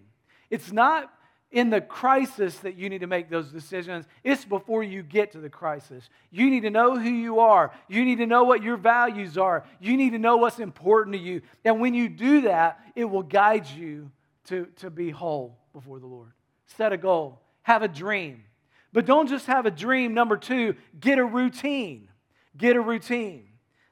It's 0.50 0.70
not 0.70 1.12
in 1.52 1.70
the 1.70 1.80
crisis 1.80 2.56
that 2.58 2.76
you 2.76 2.88
need 2.88 3.00
to 3.00 3.06
make 3.06 3.28
those 3.28 3.50
decisions. 3.50 4.06
It's 4.22 4.44
before 4.44 4.84
you 4.84 5.02
get 5.02 5.32
to 5.32 5.38
the 5.38 5.48
crisis. 5.48 6.08
You 6.30 6.48
need 6.48 6.60
to 6.60 6.70
know 6.70 6.96
who 6.96 7.10
you 7.10 7.40
are. 7.40 7.72
You 7.88 8.04
need 8.04 8.18
to 8.18 8.26
know 8.26 8.44
what 8.44 8.62
your 8.62 8.76
values 8.76 9.36
are. 9.36 9.64
You 9.80 9.96
need 9.96 10.10
to 10.10 10.18
know 10.18 10.36
what's 10.36 10.60
important 10.60 11.14
to 11.16 11.20
you. 11.20 11.42
And 11.64 11.80
when 11.80 11.94
you 11.94 12.08
do 12.08 12.42
that, 12.42 12.80
it 12.94 13.04
will 13.04 13.24
guide 13.24 13.66
you 13.68 14.10
to, 14.46 14.66
to 14.76 14.90
be 14.90 15.10
whole 15.10 15.58
before 15.72 15.98
the 15.98 16.06
Lord. 16.06 16.32
Set 16.66 16.92
a 16.92 16.96
goal, 16.96 17.40
have 17.62 17.82
a 17.82 17.88
dream. 17.88 18.44
But 18.92 19.06
don't 19.06 19.28
just 19.28 19.46
have 19.46 19.66
a 19.66 19.70
dream. 19.70 20.14
Number 20.14 20.36
two, 20.36 20.74
get 20.98 21.18
a 21.18 21.24
routine. 21.24 22.08
Get 22.56 22.76
a 22.76 22.80
routine. 22.80 23.46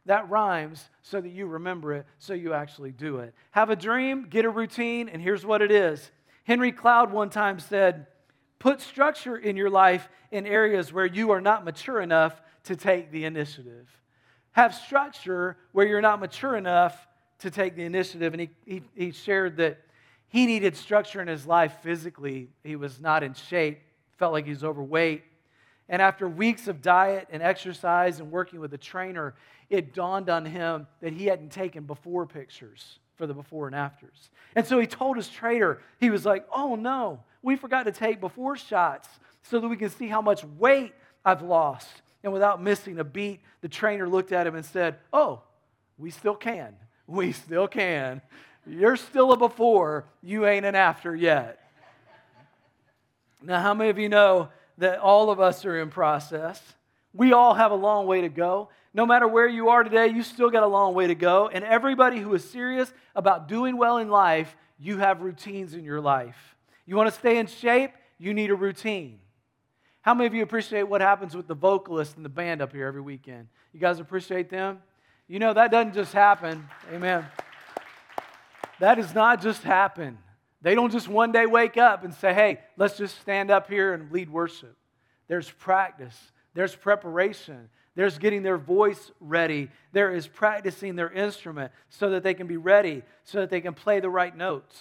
That 0.06 0.30
rhymes 0.30 0.88
so 1.02 1.20
that 1.20 1.28
you 1.28 1.46
remember 1.46 1.92
it, 1.92 2.06
so 2.18 2.34
you 2.34 2.54
actually 2.54 2.92
do 2.92 3.18
it. 3.18 3.34
Have 3.50 3.70
a 3.70 3.76
dream, 3.76 4.26
get 4.28 4.44
a 4.44 4.50
routine, 4.50 5.08
and 5.08 5.20
here's 5.20 5.44
what 5.44 5.60
it 5.60 5.70
is 5.70 6.10
Henry 6.48 6.72
Cloud 6.72 7.12
one 7.12 7.28
time 7.28 7.60
said, 7.60 8.06
Put 8.58 8.80
structure 8.80 9.36
in 9.36 9.54
your 9.54 9.68
life 9.68 10.08
in 10.32 10.46
areas 10.46 10.90
where 10.90 11.04
you 11.04 11.30
are 11.32 11.42
not 11.42 11.62
mature 11.62 12.00
enough 12.00 12.40
to 12.64 12.74
take 12.74 13.10
the 13.10 13.26
initiative. 13.26 13.86
Have 14.52 14.74
structure 14.74 15.58
where 15.72 15.86
you're 15.86 16.00
not 16.00 16.20
mature 16.20 16.56
enough 16.56 17.06
to 17.40 17.50
take 17.50 17.76
the 17.76 17.82
initiative. 17.82 18.32
And 18.32 18.40
he, 18.40 18.50
he, 18.64 18.82
he 18.94 19.10
shared 19.12 19.58
that 19.58 19.78
he 20.28 20.46
needed 20.46 20.74
structure 20.74 21.20
in 21.20 21.28
his 21.28 21.46
life 21.46 21.80
physically. 21.82 22.48
He 22.64 22.76
was 22.76 22.98
not 22.98 23.22
in 23.22 23.34
shape, 23.34 23.82
felt 24.16 24.32
like 24.32 24.46
he 24.46 24.50
was 24.50 24.64
overweight. 24.64 25.24
And 25.86 26.00
after 26.00 26.26
weeks 26.26 26.66
of 26.66 26.80
diet 26.80 27.28
and 27.30 27.42
exercise 27.42 28.20
and 28.20 28.30
working 28.30 28.58
with 28.58 28.72
a 28.72 28.78
trainer, 28.78 29.34
it 29.68 29.92
dawned 29.92 30.30
on 30.30 30.46
him 30.46 30.86
that 31.02 31.12
he 31.12 31.26
hadn't 31.26 31.52
taken 31.52 31.84
before 31.84 32.24
pictures 32.24 33.00
for 33.18 33.26
the 33.26 33.34
before 33.34 33.66
and 33.66 33.76
afters. 33.76 34.30
And 34.54 34.66
so 34.66 34.78
he 34.78 34.86
told 34.86 35.16
his 35.16 35.28
trader, 35.28 35.82
he 36.00 36.08
was 36.08 36.24
like, 36.24 36.46
oh 36.54 36.76
no, 36.76 37.20
we 37.42 37.56
forgot 37.56 37.84
to 37.84 37.92
take 37.92 38.20
before 38.20 38.56
shots 38.56 39.08
so 39.42 39.60
that 39.60 39.68
we 39.68 39.76
can 39.76 39.90
see 39.90 40.06
how 40.06 40.22
much 40.22 40.44
weight 40.44 40.94
I've 41.24 41.42
lost. 41.42 41.88
And 42.24 42.32
without 42.32 42.62
missing 42.62 42.98
a 42.98 43.04
beat, 43.04 43.40
the 43.60 43.68
trainer 43.68 44.08
looked 44.08 44.32
at 44.32 44.46
him 44.46 44.54
and 44.54 44.64
said, 44.64 44.96
oh, 45.12 45.42
we 45.98 46.10
still 46.10 46.34
can. 46.34 46.74
We 47.06 47.32
still 47.32 47.68
can. 47.68 48.22
You're 48.66 48.96
still 48.96 49.32
a 49.32 49.36
before, 49.36 50.04
you 50.22 50.46
ain't 50.46 50.64
an 50.64 50.74
after 50.74 51.14
yet. 51.14 51.58
Now, 53.42 53.60
how 53.62 53.74
many 53.74 53.90
of 53.90 53.98
you 53.98 54.08
know 54.08 54.48
that 54.78 54.98
all 54.98 55.30
of 55.30 55.40
us 55.40 55.64
are 55.64 55.78
in 55.80 55.90
process? 55.90 56.60
We 57.12 57.32
all 57.32 57.54
have 57.54 57.70
a 57.70 57.76
long 57.76 58.06
way 58.06 58.20
to 58.22 58.28
go. 58.28 58.68
No 58.94 59.06
matter 59.06 59.28
where 59.28 59.48
you 59.48 59.68
are 59.68 59.84
today, 59.84 60.08
you 60.08 60.22
still 60.22 60.50
got 60.50 60.62
a 60.62 60.66
long 60.66 60.94
way 60.94 61.06
to 61.06 61.14
go. 61.14 61.48
And 61.48 61.64
everybody 61.64 62.18
who 62.18 62.34
is 62.34 62.48
serious 62.48 62.92
about 63.14 63.48
doing 63.48 63.76
well 63.76 63.98
in 63.98 64.08
life, 64.08 64.56
you 64.78 64.98
have 64.98 65.20
routines 65.20 65.74
in 65.74 65.84
your 65.84 66.00
life. 66.00 66.56
You 66.86 66.96
want 66.96 67.12
to 67.12 67.18
stay 67.18 67.38
in 67.38 67.46
shape? 67.46 67.92
You 68.18 68.34
need 68.34 68.50
a 68.50 68.54
routine. 68.54 69.18
How 70.02 70.14
many 70.14 70.26
of 70.26 70.34
you 70.34 70.42
appreciate 70.42 70.84
what 70.84 71.00
happens 71.00 71.36
with 71.36 71.46
the 71.46 71.54
vocalist 71.54 72.16
and 72.16 72.24
the 72.24 72.30
band 72.30 72.62
up 72.62 72.72
here 72.72 72.86
every 72.86 73.02
weekend? 73.02 73.48
You 73.72 73.80
guys 73.80 74.00
appreciate 74.00 74.48
them? 74.48 74.80
You 75.26 75.38
know, 75.38 75.52
that 75.52 75.70
doesn't 75.70 75.94
just 75.94 76.12
happen. 76.12 76.66
Amen. 76.92 77.26
That 78.80 78.94
does 78.94 79.14
not 79.14 79.42
just 79.42 79.62
happen. 79.62 80.18
They 80.62 80.74
don't 80.74 80.90
just 80.90 81.08
one 81.08 81.30
day 81.30 81.46
wake 81.46 81.76
up 81.76 82.04
and 82.04 82.14
say, 82.14 82.32
hey, 82.32 82.60
let's 82.76 82.96
just 82.96 83.20
stand 83.20 83.50
up 83.50 83.68
here 83.68 83.92
and 83.92 84.10
lead 84.10 84.30
worship. 84.30 84.76
There's 85.28 85.50
practice, 85.50 86.16
there's 86.58 86.74
preparation, 86.74 87.68
there's 87.94 88.18
getting 88.18 88.42
their 88.42 88.58
voice 88.58 89.12
ready. 89.20 89.70
There 89.92 90.12
is 90.12 90.26
practicing 90.26 90.96
their 90.96 91.08
instrument 91.08 91.70
so 91.88 92.10
that 92.10 92.24
they 92.24 92.34
can 92.34 92.48
be 92.48 92.56
ready, 92.56 93.04
so 93.22 93.38
that 93.38 93.48
they 93.48 93.60
can 93.60 93.74
play 93.74 94.00
the 94.00 94.10
right 94.10 94.36
notes. 94.36 94.76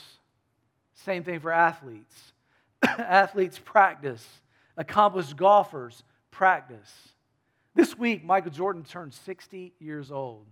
Same 0.95 1.23
thing 1.23 1.39
for 1.39 1.51
athletes. 1.51 2.33
athletes 2.83 3.59
practice, 3.63 4.25
accomplished 4.75 5.37
golfers 5.37 6.03
practice. 6.31 6.91
This 7.75 7.95
week, 7.95 8.25
Michael 8.25 8.49
Jordan 8.49 8.83
turned 8.83 9.13
60 9.13 9.75
years 9.79 10.11
old. 10.11 10.47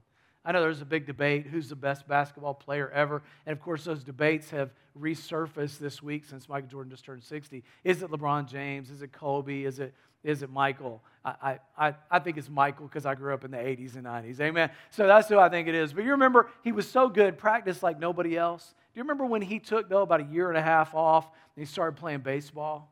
I 0.45 0.51
know 0.51 0.61
there's 0.61 0.81
a 0.81 0.85
big 0.85 1.07
debate 1.07 1.47
who's 1.47 1.69
the 1.69 1.75
best 1.75 2.07
basketball 2.07 2.53
player 2.53 2.91
ever. 2.91 3.23
And 3.47 3.53
of 3.53 3.59
course, 3.59 3.83
those 3.83 4.03
debates 4.03 4.51
have 4.51 4.69
resurfaced 4.97 5.79
this 5.79 6.03
week 6.03 6.25
since 6.25 6.47
Michael 6.47 6.69
Jordan 6.69 6.91
just 6.91 7.03
turned 7.03 7.23
60. 7.23 7.63
Is 7.83 8.03
it 8.03 8.11
LeBron 8.11 8.47
James? 8.47 8.91
Is 8.91 9.01
it 9.01 9.11
Kobe? 9.11 9.63
Is 9.63 9.79
it, 9.79 9.95
is 10.25 10.41
it 10.41 10.49
Michael? 10.49 11.03
I, 11.23 11.59
I, 11.77 11.93
I 12.09 12.19
think 12.19 12.37
it's 12.37 12.49
Michael 12.49 12.87
because 12.87 13.05
I 13.05 13.15
grew 13.15 13.33
up 13.33 13.45
in 13.45 13.51
the 13.51 13.57
80s 13.57 13.95
and 13.95 14.05
90s. 14.05 14.39
Amen. 14.41 14.71
So 14.89 15.07
that's 15.07 15.29
who 15.29 15.39
I 15.39 15.49
think 15.49 15.67
it 15.67 15.75
is. 15.75 15.93
But 15.93 16.03
you 16.03 16.11
remember, 16.11 16.49
he 16.63 16.71
was 16.71 16.89
so 16.89 17.09
good, 17.09 17.37
practiced 17.37 17.81
like 17.81 17.99
nobody 17.99 18.37
else. 18.37 18.73
Do 18.93 18.99
you 18.99 19.03
remember 19.03 19.25
when 19.25 19.41
he 19.41 19.59
took, 19.59 19.87
though, 19.87 20.01
about 20.01 20.21
a 20.21 20.25
year 20.25 20.49
and 20.49 20.57
a 20.57 20.61
half 20.61 20.93
off 20.93 21.25
and 21.25 21.65
he 21.65 21.71
started 21.71 21.97
playing 21.97 22.19
baseball? 22.19 22.91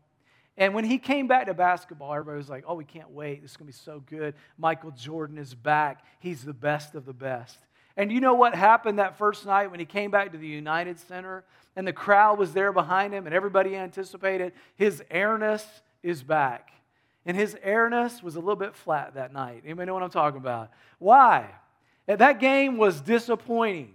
And 0.57 0.75
when 0.75 0.85
he 0.85 0.99
came 0.99 1.27
back 1.27 1.47
to 1.47 1.53
basketball, 1.55 2.13
everybody 2.13 2.37
was 2.37 2.49
like, 2.49 2.65
oh, 2.67 2.75
we 2.75 2.85
can't 2.85 3.09
wait. 3.09 3.41
This 3.41 3.51
is 3.51 3.57
going 3.57 3.71
to 3.71 3.73
be 3.73 3.83
so 3.83 4.03
good. 4.07 4.35
Michael 4.57 4.91
Jordan 4.91 5.39
is 5.39 5.55
back. 5.55 6.05
He's 6.19 6.43
the 6.43 6.53
best 6.53 6.93
of 6.93 7.05
the 7.05 7.13
best. 7.13 7.57
And 7.97 8.11
you 8.11 8.21
know 8.21 8.35
what 8.35 8.55
happened 8.55 8.99
that 8.99 9.17
first 9.17 9.45
night 9.45 9.71
when 9.71 9.79
he 9.79 9.85
came 9.85 10.11
back 10.11 10.31
to 10.31 10.37
the 10.37 10.47
United 10.47 10.99
Center 10.99 11.43
and 11.75 11.87
the 11.87 11.93
crowd 11.93 12.37
was 12.37 12.53
there 12.53 12.71
behind 12.71 13.13
him 13.13 13.25
and 13.25 13.35
everybody 13.35 13.75
anticipated 13.75 14.53
his 14.75 15.03
airness 15.09 15.65
is 16.03 16.23
back. 16.23 16.71
And 17.25 17.37
his 17.37 17.55
airness 17.63 18.21
was 18.21 18.35
a 18.35 18.39
little 18.39 18.55
bit 18.55 18.75
flat 18.75 19.15
that 19.15 19.31
night. 19.31 19.61
Anybody 19.63 19.87
know 19.87 19.93
what 19.93 20.03
I'm 20.03 20.09
talking 20.09 20.39
about? 20.39 20.71
Why? 20.99 21.49
That 22.05 22.39
game 22.39 22.77
was 22.77 22.99
disappointing 22.99 23.93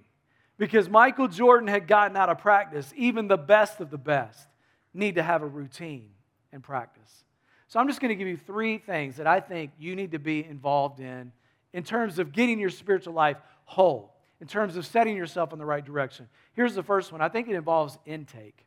because 0.56 0.88
Michael 0.88 1.28
Jordan 1.28 1.68
had 1.68 1.86
gotten 1.86 2.16
out 2.16 2.30
of 2.30 2.38
practice. 2.38 2.92
Even 2.96 3.28
the 3.28 3.36
best 3.36 3.80
of 3.80 3.90
the 3.90 3.98
best 3.98 4.48
need 4.94 5.16
to 5.16 5.22
have 5.22 5.42
a 5.42 5.46
routine 5.46 6.10
and 6.52 6.62
practice. 6.62 7.24
So 7.68 7.78
I'm 7.78 7.86
just 7.86 8.00
going 8.00 8.08
to 8.08 8.14
give 8.14 8.28
you 8.28 8.38
three 8.38 8.78
things 8.78 9.16
that 9.16 9.26
I 9.26 9.40
think 9.40 9.72
you 9.78 9.94
need 9.94 10.12
to 10.12 10.18
be 10.18 10.42
involved 10.44 11.00
in 11.00 11.32
in 11.74 11.82
terms 11.82 12.18
of 12.18 12.32
getting 12.32 12.58
your 12.58 12.70
spiritual 12.70 13.12
life 13.12 13.36
whole, 13.66 14.14
in 14.40 14.46
terms 14.46 14.76
of 14.76 14.86
setting 14.86 15.14
yourself 15.14 15.52
in 15.52 15.58
the 15.58 15.66
right 15.66 15.84
direction. 15.84 16.26
Here's 16.54 16.74
the 16.74 16.82
first 16.82 17.12
one 17.12 17.20
I 17.20 17.28
think 17.28 17.48
it 17.48 17.54
involves 17.54 17.98
intake. 18.06 18.64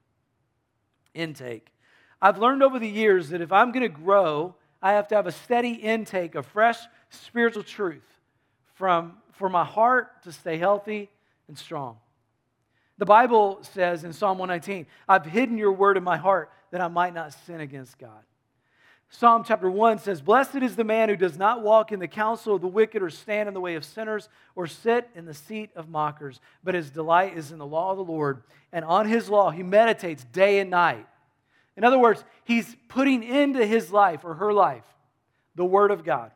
Intake. 1.15 1.73
I've 2.21 2.37
learned 2.37 2.61
over 2.61 2.77
the 2.77 2.87
years 2.87 3.29
that 3.29 3.41
if 3.41 3.51
I'm 3.51 3.71
going 3.71 3.83
to 3.83 3.89
grow, 3.89 4.55
I 4.81 4.93
have 4.93 5.07
to 5.09 5.15
have 5.15 5.27
a 5.27 5.31
steady 5.31 5.73
intake 5.73 6.35
of 6.35 6.45
fresh 6.45 6.77
spiritual 7.09 7.63
truth 7.63 8.03
from, 8.75 9.17
for 9.33 9.49
my 9.49 9.63
heart 9.63 10.23
to 10.23 10.31
stay 10.31 10.57
healthy 10.57 11.09
and 11.47 11.57
strong. 11.57 11.97
The 12.97 13.05
Bible 13.05 13.59
says 13.61 14.03
in 14.03 14.13
Psalm 14.13 14.37
119, 14.37 14.85
I've 15.09 15.25
hidden 15.25 15.57
your 15.57 15.71
word 15.71 15.97
in 15.97 16.03
my 16.03 16.17
heart 16.17 16.51
that 16.71 16.81
I 16.81 16.87
might 16.87 17.13
not 17.13 17.33
sin 17.33 17.59
against 17.59 17.97
God. 17.97 18.23
Psalm 19.09 19.43
chapter 19.45 19.69
1 19.69 19.99
says, 19.99 20.21
Blessed 20.21 20.55
is 20.57 20.77
the 20.77 20.85
man 20.85 21.09
who 21.09 21.17
does 21.17 21.37
not 21.37 21.61
walk 21.61 21.91
in 21.91 21.99
the 21.99 22.07
counsel 22.07 22.55
of 22.55 22.61
the 22.61 22.67
wicked, 22.67 23.01
or 23.01 23.09
stand 23.09 23.49
in 23.49 23.53
the 23.53 23.59
way 23.59 23.75
of 23.75 23.83
sinners, 23.83 24.29
or 24.55 24.67
sit 24.67 25.09
in 25.15 25.25
the 25.25 25.33
seat 25.33 25.69
of 25.75 25.89
mockers, 25.89 26.39
but 26.63 26.75
his 26.75 26.89
delight 26.89 27.37
is 27.37 27.51
in 27.51 27.57
the 27.57 27.65
law 27.65 27.91
of 27.91 27.97
the 27.97 28.05
Lord, 28.05 28.43
and 28.71 28.85
on 28.85 29.07
his 29.07 29.29
law 29.29 29.49
he 29.49 29.63
meditates 29.63 30.23
day 30.23 30.59
and 30.59 30.69
night. 30.69 31.05
In 31.81 31.85
other 31.85 31.97
words, 31.97 32.23
he's 32.43 32.77
putting 32.87 33.23
into 33.23 33.65
his 33.65 33.91
life 33.91 34.23
or 34.23 34.35
her 34.35 34.53
life 34.53 34.85
the 35.55 35.65
Word 35.65 35.89
of 35.89 36.03
God. 36.03 36.31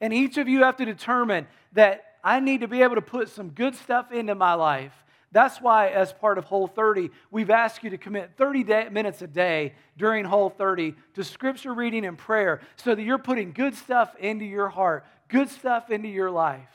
And 0.00 0.12
each 0.12 0.38
of 0.38 0.48
you 0.48 0.62
have 0.62 0.78
to 0.78 0.84
determine 0.84 1.46
that 1.74 2.04
I 2.24 2.40
need 2.40 2.62
to 2.62 2.68
be 2.68 2.82
able 2.82 2.94
to 2.94 3.02
put 3.02 3.28
some 3.28 3.50
good 3.50 3.74
stuff 3.76 4.10
into 4.10 4.34
my 4.34 4.54
life 4.54 4.94
that's 5.32 5.62
why, 5.62 5.88
as 5.88 6.12
part 6.12 6.36
of 6.36 6.44
Whole 6.44 6.66
30, 6.66 7.10
we've 7.30 7.48
asked 7.48 7.82
you 7.82 7.90
to 7.90 7.98
commit 7.98 8.32
30 8.36 8.64
day, 8.64 8.88
minutes 8.90 9.22
a 9.22 9.26
day 9.26 9.72
during 9.96 10.26
Whole 10.26 10.50
30 10.50 10.94
to 11.14 11.24
scripture 11.24 11.72
reading 11.72 12.04
and 12.04 12.18
prayer 12.18 12.60
so 12.76 12.94
that 12.94 13.02
you're 13.02 13.18
putting 13.18 13.52
good 13.52 13.74
stuff 13.74 14.14
into 14.18 14.44
your 14.44 14.68
heart, 14.68 15.06
good 15.28 15.48
stuff 15.48 15.90
into 15.90 16.08
your 16.08 16.30
life. 16.30 16.68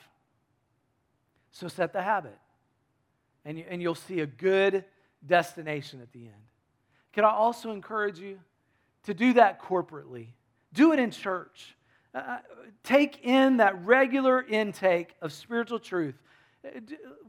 So 1.51 1.67
set 1.67 1.93
the 1.93 2.01
habit, 2.01 2.37
and, 3.45 3.59
you, 3.59 3.65
and 3.69 3.79
you'll 3.79 3.95
see 3.95 4.21
a 4.21 4.27
good 4.27 4.83
destination 5.25 6.01
at 6.01 6.11
the 6.11 6.25
end. 6.25 6.33
Can 7.17 7.25
I 7.25 7.31
also 7.31 7.71
encourage 7.71 8.19
you 8.19 8.37
to 9.05 9.13
do 9.15 9.33
that 9.33 9.59
corporately? 9.59 10.27
Do 10.71 10.93
it 10.93 10.99
in 10.99 11.09
church. 11.09 11.75
Uh, 12.13 12.17
uh 12.17 12.37
take 12.83 13.25
in 13.25 13.57
that 13.57 13.83
regular 13.83 14.41
intake 14.41 15.15
of 15.19 15.33
spiritual 15.33 15.79
truth 15.79 16.15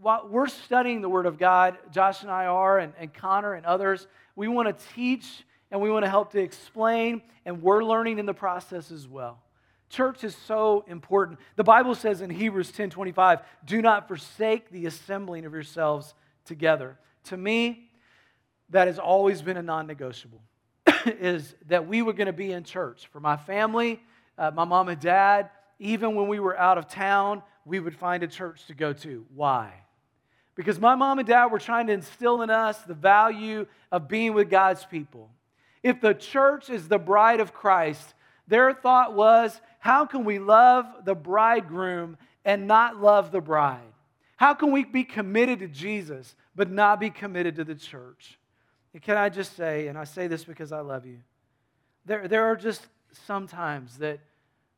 while 0.01 0.29
we're 0.29 0.49
studying 0.49 1.01
the 1.01 1.09
Word 1.09 1.27
of 1.27 1.39
God, 1.39 1.79
Josh 1.91 2.23
and 2.23 2.31
I 2.31 2.47
are, 2.47 2.79
and, 2.79 2.93
and 2.99 3.13
Connor 3.13 3.55
and 3.55 3.67
others, 3.67 4.07
we 4.37 4.49
want 4.49 4.69
to 4.69 4.85
teach 4.95 5.45
and 5.71 5.81
we 5.81 5.91
want 5.91 6.05
to 6.05 6.11
help 6.11 6.33
to 6.33 6.41
explain, 6.41 7.21
and 7.45 7.63
we're 7.63 7.85
learning 7.85 8.19
in 8.19 8.27
the 8.27 8.35
process 8.35 8.91
as 8.91 9.07
well. 9.07 9.43
Church 9.91 10.25
is 10.25 10.35
so 10.35 10.85
important. 10.87 11.39
The 11.57 11.65
Bible 11.65 11.95
says 11.95 12.21
in 12.21 12.31
Hebrews 12.31 12.73
10 12.73 12.91
25, 12.91 13.41
do 13.65 13.83
not 13.83 14.09
forsake 14.09 14.71
the 14.71 14.87
assembling 14.87 15.45
of 15.45 15.53
yourselves 15.53 16.15
together. 16.45 16.99
To 17.25 17.37
me, 17.37 17.88
that 18.71 18.87
has 18.87 18.99
always 18.99 19.43
been 19.43 19.57
a 19.57 19.63
non 19.63 19.87
negotiable, 19.87 20.43
is 21.07 21.55
that 21.67 21.87
we 21.87 22.03
were 22.03 22.13
going 22.13 22.27
to 22.27 22.33
be 22.33 22.53
in 22.53 22.65
church. 22.65 23.09
For 23.13 23.21
my 23.21 23.37
family, 23.37 24.01
uh, 24.37 24.51
my 24.51 24.65
mom 24.65 24.89
and 24.89 25.01
dad, 25.01 25.51
even 25.79 26.15
when 26.15 26.29
we 26.29 26.41
were 26.41 26.59
out 26.59 26.79
of 26.79 26.89
town, 26.89 27.43
we 27.65 27.81
would 27.81 27.97
find 27.97 28.23
a 28.23 28.29
church 28.29 28.67
to 28.67 28.75
go 28.75 28.93
to. 28.93 29.25
Why? 29.35 29.73
Because 30.55 30.81
my 30.81 30.97
mom 30.97 31.19
and 31.19 31.29
dad 31.29 31.47
were 31.47 31.61
trying 31.61 31.87
to 31.87 31.93
instill 31.93 32.43
in 32.43 32.51
us 32.51 32.79
the 32.79 32.95
value 32.95 33.67
of 33.93 34.09
being 34.09 34.35
with 34.35 34.51
God's 34.51 34.85
people. 34.85 35.31
If 35.83 36.01
the 36.01 36.15
church 36.15 36.69
is 36.69 36.89
the 36.89 36.99
bride 36.99 37.41
of 37.41 37.55
Christ, 37.55 38.15
their 38.49 38.73
thought 38.73 39.15
was, 39.15 39.61
how 39.79 40.07
can 40.07 40.25
we 40.25 40.39
love 40.39 40.87
the 41.05 41.15
bridegroom 41.15 42.17
and 42.45 42.67
not 42.67 42.97
love 43.01 43.31
the 43.31 43.41
bride? 43.41 43.93
How 44.37 44.55
can 44.55 44.73
we 44.73 44.85
be 44.85 45.05
committed 45.05 45.61
to 45.61 45.69
Jesus 45.69 46.35
but 46.57 46.71
not 46.71 46.99
be 46.99 47.11
committed 47.11 47.57
to 47.57 47.65
the 47.65 47.75
church? 47.75 48.39
And 48.93 49.03
can 49.03 49.17
I 49.17 49.29
just 49.29 49.57
say, 49.57 49.89
and 49.89 49.99
I 49.99 50.05
say 50.05 50.27
this 50.27 50.45
because 50.45 50.73
I 50.73 50.81
love 50.81 51.07
you, 51.07 51.19
there, 52.05 52.27
there 52.27 52.45
are 52.47 52.57
just 52.57 52.87
sometimes 53.27 53.99
that, 53.99 54.21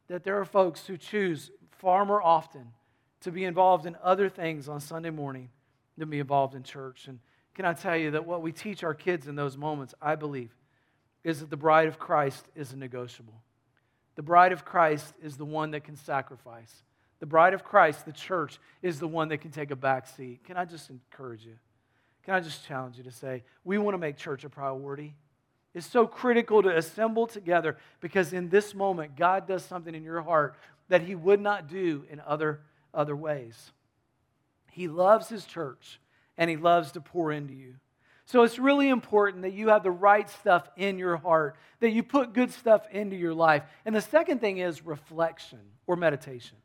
that 0.09 0.25
there 0.25 0.38
are 0.38 0.44
folks 0.44 0.87
who 0.87 0.96
choose 0.96 1.51
far 1.70 2.05
more 2.05 2.23
often 2.23 2.73
to 3.20 3.31
be 3.31 3.44
involved 3.44 3.87
in 3.87 3.96
other 4.03 4.29
things 4.29 4.68
on 4.68 4.81
Sunday 4.81 5.11
morning 5.11 5.49
than 5.96 6.11
be 6.11 6.18
involved 6.18 6.55
in 6.55 6.62
church. 6.62 7.07
And 7.07 7.20
can 7.55 7.64
I 7.64 7.73
tell 7.73 7.96
you 7.96 8.12
that 8.12 8.27
what 8.27 8.42
we 8.42 8.53
teach 8.53 8.83
our 8.83 8.94
kids 8.94 9.29
in 9.29 9.37
those 9.37 9.57
moments, 9.57 9.94
I 10.01 10.16
believe, 10.16 10.51
is 11.23 11.40
that 11.40 11.51
the 11.51 11.57
bride 11.57 11.88
of 11.88 11.99
Christ 11.99 12.46
is 12.57 12.73
a 12.73 12.77
negotiable. 12.77 13.42
The 14.16 14.23
bride 14.23 14.53
of 14.53 14.64
Christ 14.64 15.14
is 15.23 15.37
the 15.37 15.44
one 15.44 15.70
that 15.73 15.85
can 15.85 15.96
sacrifice. 15.96 16.83
The 17.20 17.27
bride 17.27 17.53
of 17.53 17.62
Christ, 17.62 18.07
the 18.07 18.12
church, 18.12 18.59
is 18.83 18.99
the 18.99 19.09
one 19.09 19.29
that 19.29 19.38
can 19.38 19.51
take 19.51 19.70
a 19.70 19.77
back 19.77 20.07
seat. 20.07 20.42
Can 20.44 20.57
I 20.57 20.64
just 20.64 20.88
encourage 20.90 21.44
you? 21.44 21.57
Can 22.24 22.35
I 22.35 22.40
just 22.40 22.66
challenge 22.66 22.96
you 22.96 23.04
to 23.04 23.11
say, 23.11 23.44
we 23.64 23.78
want 23.78 23.94
to 23.94 23.98
make 23.98 24.16
church 24.16 24.44
a 24.44 24.48
priority? 24.48 25.14
It's 25.74 25.87
so 25.87 26.06
critical 26.06 26.62
to 26.62 26.76
assemble 26.76 27.26
together 27.26 27.76
because 28.00 28.33
in 28.33 28.48
this 28.48 28.74
moment, 28.74 29.16
God 29.16 29.46
does 29.46 29.64
something 29.64 29.94
in 29.94 30.02
your 30.02 30.20
heart 30.20 30.56
that 30.88 31.02
He 31.02 31.14
would 31.14 31.40
not 31.40 31.68
do 31.68 32.04
in 32.11 32.20
other 32.20 32.61
other 32.94 33.16
ways. 33.16 33.72
He 34.70 34.88
loves 34.88 35.28
his 35.28 35.44
church 35.44 36.00
and 36.37 36.48
he 36.48 36.56
loves 36.56 36.92
to 36.92 37.00
pour 37.00 37.33
into 37.33 37.54
you. 37.54 37.74
So 38.24 38.44
it's 38.44 38.59
really 38.59 38.88
important 38.88 39.42
that 39.42 39.52
you 39.52 39.68
have 39.68 39.83
the 39.83 39.90
right 39.90 40.28
stuff 40.30 40.68
in 40.76 40.98
your 40.98 41.16
heart, 41.16 41.56
that 41.80 41.90
you 41.90 42.02
put 42.02 42.33
good 42.33 42.52
stuff 42.52 42.87
into 42.92 43.16
your 43.16 43.35
life. 43.35 43.64
And 43.85 43.94
the 43.94 44.00
second 44.00 44.40
thing 44.40 44.59
is 44.59 44.87
reflection 44.87 45.59
or 45.87 45.96
meditation. 45.96 46.56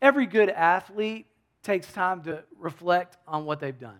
Every 0.00 0.26
good 0.26 0.48
athlete 0.48 1.26
takes 1.62 1.92
time 1.92 2.22
to 2.22 2.44
reflect 2.56 3.16
on 3.26 3.44
what 3.44 3.58
they've 3.58 3.78
done. 3.78 3.98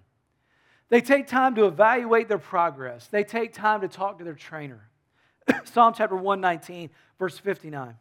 They 0.91 1.01
take 1.01 1.29
time 1.29 1.55
to 1.55 1.67
evaluate 1.67 2.29
their 2.29 2.39
progress. 2.39 3.07
They 3.07 3.25
take 3.25 3.55
time 3.55 3.81
to 3.81 3.89
talk 3.89 4.19
to 4.19 4.25
their 4.25 4.35
trainer. 4.35 4.89
Psalm 5.65 5.95
chapter 5.97 6.17
119, 6.17 6.91
verse 7.19 7.39
59. 7.39 7.95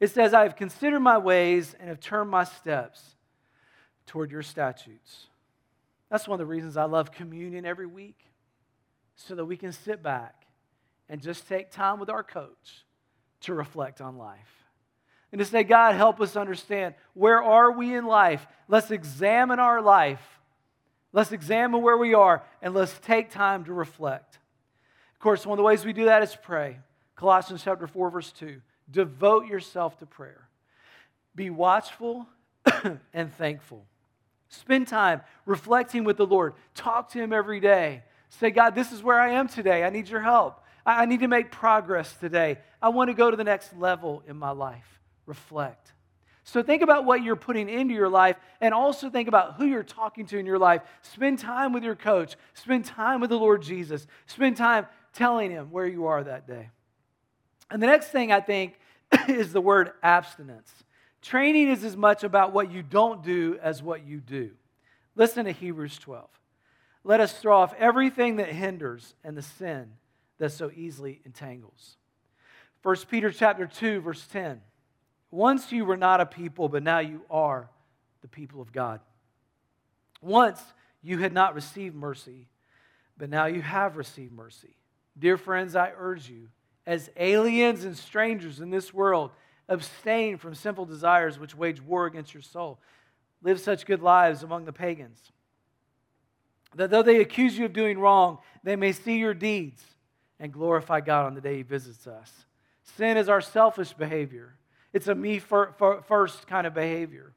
It 0.00 0.10
says, 0.10 0.32
I 0.32 0.44
have 0.44 0.56
considered 0.56 1.00
my 1.00 1.18
ways 1.18 1.74
and 1.78 1.88
have 1.88 2.00
turned 2.00 2.30
my 2.30 2.44
steps 2.44 3.16
toward 4.06 4.30
your 4.30 4.42
statutes. 4.42 5.26
That's 6.10 6.28
one 6.28 6.40
of 6.40 6.46
the 6.46 6.50
reasons 6.50 6.76
I 6.76 6.84
love 6.84 7.10
communion 7.10 7.66
every 7.66 7.86
week, 7.86 8.18
so 9.16 9.34
that 9.34 9.44
we 9.44 9.56
can 9.56 9.72
sit 9.72 10.02
back 10.02 10.46
and 11.08 11.20
just 11.20 11.48
take 11.48 11.70
time 11.70 11.98
with 11.98 12.10
our 12.10 12.22
coach 12.22 12.84
to 13.42 13.54
reflect 13.54 14.00
on 14.00 14.16
life. 14.16 14.64
And 15.32 15.40
to 15.40 15.44
say, 15.44 15.64
God, 15.64 15.96
help 15.96 16.20
us 16.20 16.36
understand 16.36 16.94
where 17.14 17.42
are 17.42 17.72
we 17.72 17.94
in 17.94 18.06
life? 18.06 18.46
Let's 18.68 18.92
examine 18.92 19.58
our 19.58 19.82
life. 19.82 20.22
Let's 21.14 21.30
examine 21.30 21.80
where 21.80 21.96
we 21.96 22.12
are 22.12 22.42
and 22.60 22.74
let's 22.74 22.98
take 22.98 23.30
time 23.30 23.64
to 23.66 23.72
reflect. 23.72 24.40
Of 25.12 25.20
course, 25.20 25.46
one 25.46 25.56
of 25.56 25.62
the 25.62 25.66
ways 25.66 25.84
we 25.84 25.92
do 25.92 26.06
that 26.06 26.24
is 26.24 26.36
pray. 26.42 26.80
Colossians 27.14 27.62
chapter 27.62 27.86
4, 27.86 28.10
verse 28.10 28.32
2. 28.32 28.60
Devote 28.90 29.46
yourself 29.46 29.96
to 30.00 30.06
prayer. 30.06 30.48
Be 31.36 31.50
watchful 31.50 32.26
and 33.14 33.32
thankful. 33.32 33.86
Spend 34.48 34.88
time 34.88 35.20
reflecting 35.46 36.02
with 36.02 36.16
the 36.16 36.26
Lord. 36.26 36.54
Talk 36.74 37.12
to 37.12 37.20
Him 37.20 37.32
every 37.32 37.60
day. 37.60 38.02
Say, 38.28 38.50
God, 38.50 38.74
this 38.74 38.90
is 38.90 39.00
where 39.00 39.20
I 39.20 39.34
am 39.34 39.46
today. 39.46 39.84
I 39.84 39.90
need 39.90 40.08
your 40.08 40.20
help. 40.20 40.64
I 40.84 41.06
need 41.06 41.20
to 41.20 41.28
make 41.28 41.52
progress 41.52 42.12
today. 42.16 42.58
I 42.82 42.88
want 42.88 43.08
to 43.08 43.14
go 43.14 43.30
to 43.30 43.36
the 43.36 43.44
next 43.44 43.72
level 43.78 44.24
in 44.26 44.36
my 44.36 44.50
life. 44.50 45.00
Reflect. 45.26 45.92
So 46.44 46.62
think 46.62 46.82
about 46.82 47.06
what 47.06 47.22
you're 47.22 47.36
putting 47.36 47.70
into 47.70 47.94
your 47.94 48.10
life 48.10 48.36
and 48.60 48.74
also 48.74 49.08
think 49.08 49.28
about 49.28 49.54
who 49.54 49.64
you're 49.64 49.82
talking 49.82 50.26
to 50.26 50.38
in 50.38 50.44
your 50.44 50.58
life. 50.58 50.82
Spend 51.00 51.38
time 51.38 51.72
with 51.72 51.82
your 51.82 51.96
coach. 51.96 52.36
Spend 52.52 52.84
time 52.84 53.20
with 53.20 53.30
the 53.30 53.38
Lord 53.38 53.62
Jesus. 53.62 54.06
Spend 54.26 54.58
time 54.58 54.86
telling 55.14 55.50
him 55.50 55.70
where 55.70 55.86
you 55.86 56.06
are 56.06 56.22
that 56.22 56.46
day. 56.46 56.68
And 57.70 57.82
the 57.82 57.86
next 57.86 58.08
thing 58.08 58.30
I 58.30 58.40
think 58.40 58.78
is 59.28 59.52
the 59.52 59.60
word 59.60 59.92
abstinence. 60.02 60.70
Training 61.22 61.68
is 61.68 61.82
as 61.82 61.96
much 61.96 62.24
about 62.24 62.52
what 62.52 62.70
you 62.70 62.82
don't 62.82 63.22
do 63.22 63.58
as 63.62 63.82
what 63.82 64.06
you 64.06 64.20
do. 64.20 64.50
Listen 65.16 65.46
to 65.46 65.52
Hebrews 65.52 65.96
12. 65.98 66.28
Let 67.04 67.20
us 67.20 67.32
throw 67.32 67.56
off 67.56 67.74
everything 67.78 68.36
that 68.36 68.48
hinders 68.48 69.14
and 69.24 69.34
the 69.34 69.42
sin 69.42 69.92
that 70.38 70.52
so 70.52 70.70
easily 70.74 71.22
entangles. 71.24 71.96
1 72.82 72.96
Peter 73.10 73.30
chapter 73.30 73.66
2 73.66 74.00
verse 74.00 74.26
10. 74.26 74.60
Once 75.34 75.72
you 75.72 75.84
were 75.84 75.96
not 75.96 76.20
a 76.20 76.26
people, 76.26 76.68
but 76.68 76.80
now 76.80 77.00
you 77.00 77.20
are 77.28 77.68
the 78.22 78.28
people 78.28 78.60
of 78.60 78.70
God. 78.70 79.00
Once 80.22 80.62
you 81.02 81.18
had 81.18 81.32
not 81.32 81.56
received 81.56 81.96
mercy, 81.96 82.46
but 83.18 83.28
now 83.28 83.46
you 83.46 83.60
have 83.60 83.96
received 83.96 84.32
mercy. 84.32 84.76
Dear 85.18 85.36
friends, 85.36 85.74
I 85.74 85.90
urge 85.98 86.30
you, 86.30 86.50
as 86.86 87.10
aliens 87.16 87.82
and 87.82 87.98
strangers 87.98 88.60
in 88.60 88.70
this 88.70 88.94
world, 88.94 89.32
abstain 89.68 90.38
from 90.38 90.54
sinful 90.54 90.84
desires 90.84 91.36
which 91.36 91.56
wage 91.56 91.82
war 91.82 92.06
against 92.06 92.32
your 92.32 92.40
soul. 92.40 92.78
Live 93.42 93.58
such 93.58 93.86
good 93.86 94.02
lives 94.02 94.44
among 94.44 94.66
the 94.66 94.72
pagans, 94.72 95.32
that 96.76 96.90
though 96.90 97.02
they 97.02 97.20
accuse 97.20 97.58
you 97.58 97.64
of 97.64 97.72
doing 97.72 97.98
wrong, 97.98 98.38
they 98.62 98.76
may 98.76 98.92
see 98.92 99.18
your 99.18 99.34
deeds 99.34 99.82
and 100.38 100.52
glorify 100.52 101.00
God 101.00 101.26
on 101.26 101.34
the 101.34 101.40
day 101.40 101.56
He 101.56 101.62
visits 101.62 102.06
us. 102.06 102.30
Sin 102.96 103.16
is 103.16 103.28
our 103.28 103.40
selfish 103.40 103.94
behavior 103.94 104.54
it's 104.94 105.08
a 105.08 105.14
me 105.14 105.38
first 105.38 106.46
kind 106.46 106.66
of 106.66 106.72
behavior. 106.72 107.32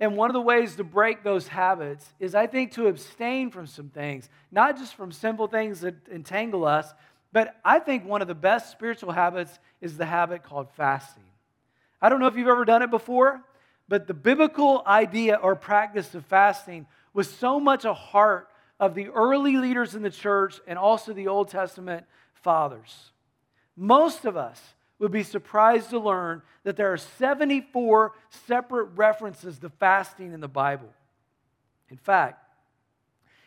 And 0.00 0.16
one 0.16 0.28
of 0.28 0.34
the 0.34 0.40
ways 0.40 0.76
to 0.76 0.84
break 0.84 1.22
those 1.22 1.46
habits 1.46 2.04
is, 2.18 2.34
I 2.34 2.46
think, 2.46 2.72
to 2.72 2.88
abstain 2.88 3.50
from 3.50 3.66
some 3.66 3.88
things, 3.88 4.28
not 4.50 4.76
just 4.76 4.94
from 4.94 5.12
simple 5.12 5.46
things 5.46 5.80
that 5.82 5.94
entangle 6.12 6.64
us, 6.64 6.92
but 7.32 7.54
I 7.64 7.78
think 7.78 8.04
one 8.04 8.22
of 8.22 8.28
the 8.28 8.34
best 8.34 8.72
spiritual 8.72 9.12
habits 9.12 9.58
is 9.80 9.96
the 9.96 10.06
habit 10.06 10.42
called 10.42 10.70
fasting. 10.72 11.22
I 12.00 12.08
don't 12.08 12.20
know 12.20 12.26
if 12.26 12.36
you've 12.36 12.48
ever 12.48 12.64
done 12.64 12.82
it 12.82 12.90
before, 12.90 13.42
but 13.88 14.06
the 14.06 14.14
biblical 14.14 14.82
idea 14.86 15.36
or 15.36 15.54
practice 15.54 16.14
of 16.14 16.24
fasting 16.26 16.86
was 17.12 17.30
so 17.30 17.60
much 17.60 17.84
a 17.84 17.94
heart 17.94 18.48
of 18.80 18.94
the 18.94 19.08
early 19.08 19.56
leaders 19.56 19.94
in 19.94 20.02
the 20.02 20.10
church 20.10 20.60
and 20.66 20.78
also 20.78 21.12
the 21.12 21.28
Old 21.28 21.48
Testament 21.48 22.04
fathers. 22.34 23.12
Most 23.76 24.24
of 24.24 24.36
us 24.36 24.60
would 24.98 25.12
be 25.12 25.22
surprised 25.22 25.90
to 25.90 25.98
learn 25.98 26.42
that 26.64 26.76
there 26.76 26.92
are 26.92 26.96
74 26.96 28.12
separate 28.46 28.84
references 28.96 29.58
to 29.58 29.68
fasting 29.68 30.32
in 30.32 30.40
the 30.40 30.48
Bible. 30.48 30.88
In 31.90 31.96
fact, 31.96 32.42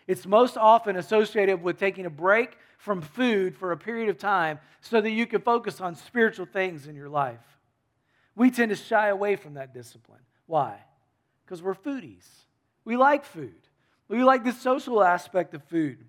it's 0.07 0.25
most 0.25 0.57
often 0.57 0.95
associated 0.95 1.61
with 1.61 1.77
taking 1.77 2.05
a 2.05 2.09
break 2.09 2.57
from 2.77 3.01
food 3.01 3.55
for 3.55 3.71
a 3.71 3.77
period 3.77 4.09
of 4.09 4.17
time 4.17 4.59
so 4.81 5.01
that 5.01 5.11
you 5.11 5.27
can 5.27 5.41
focus 5.41 5.81
on 5.81 5.95
spiritual 5.95 6.45
things 6.45 6.87
in 6.87 6.95
your 6.95 7.09
life. 7.09 7.39
We 8.35 8.51
tend 8.51 8.69
to 8.69 8.75
shy 8.75 9.09
away 9.09 9.35
from 9.35 9.55
that 9.55 9.73
discipline. 9.73 10.21
Why? 10.45 10.79
Because 11.45 11.61
we're 11.61 11.75
foodies. 11.75 12.25
We 12.85 12.95
like 12.97 13.25
food. 13.25 13.67
We 14.07 14.23
like 14.23 14.43
the 14.43 14.53
social 14.53 15.03
aspect 15.03 15.53
of 15.53 15.63
food. 15.65 16.05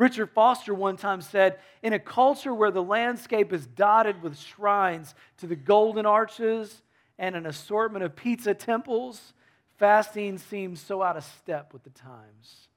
Richard 0.00 0.30
Foster 0.30 0.72
one 0.72 0.96
time 0.96 1.20
said 1.20 1.58
In 1.82 1.92
a 1.92 1.98
culture 1.98 2.54
where 2.54 2.70
the 2.70 2.82
landscape 2.82 3.52
is 3.52 3.66
dotted 3.66 4.22
with 4.22 4.38
shrines 4.38 5.14
to 5.36 5.46
the 5.46 5.54
golden 5.54 6.06
arches 6.06 6.80
and 7.18 7.36
an 7.36 7.44
assortment 7.44 8.02
of 8.02 8.16
pizza 8.16 8.54
temples, 8.54 9.34
fasting 9.76 10.38
seems 10.38 10.80
so 10.80 11.02
out 11.02 11.18
of 11.18 11.24
step 11.24 11.74
with 11.74 11.82
the 11.84 11.90
times. 11.90 12.68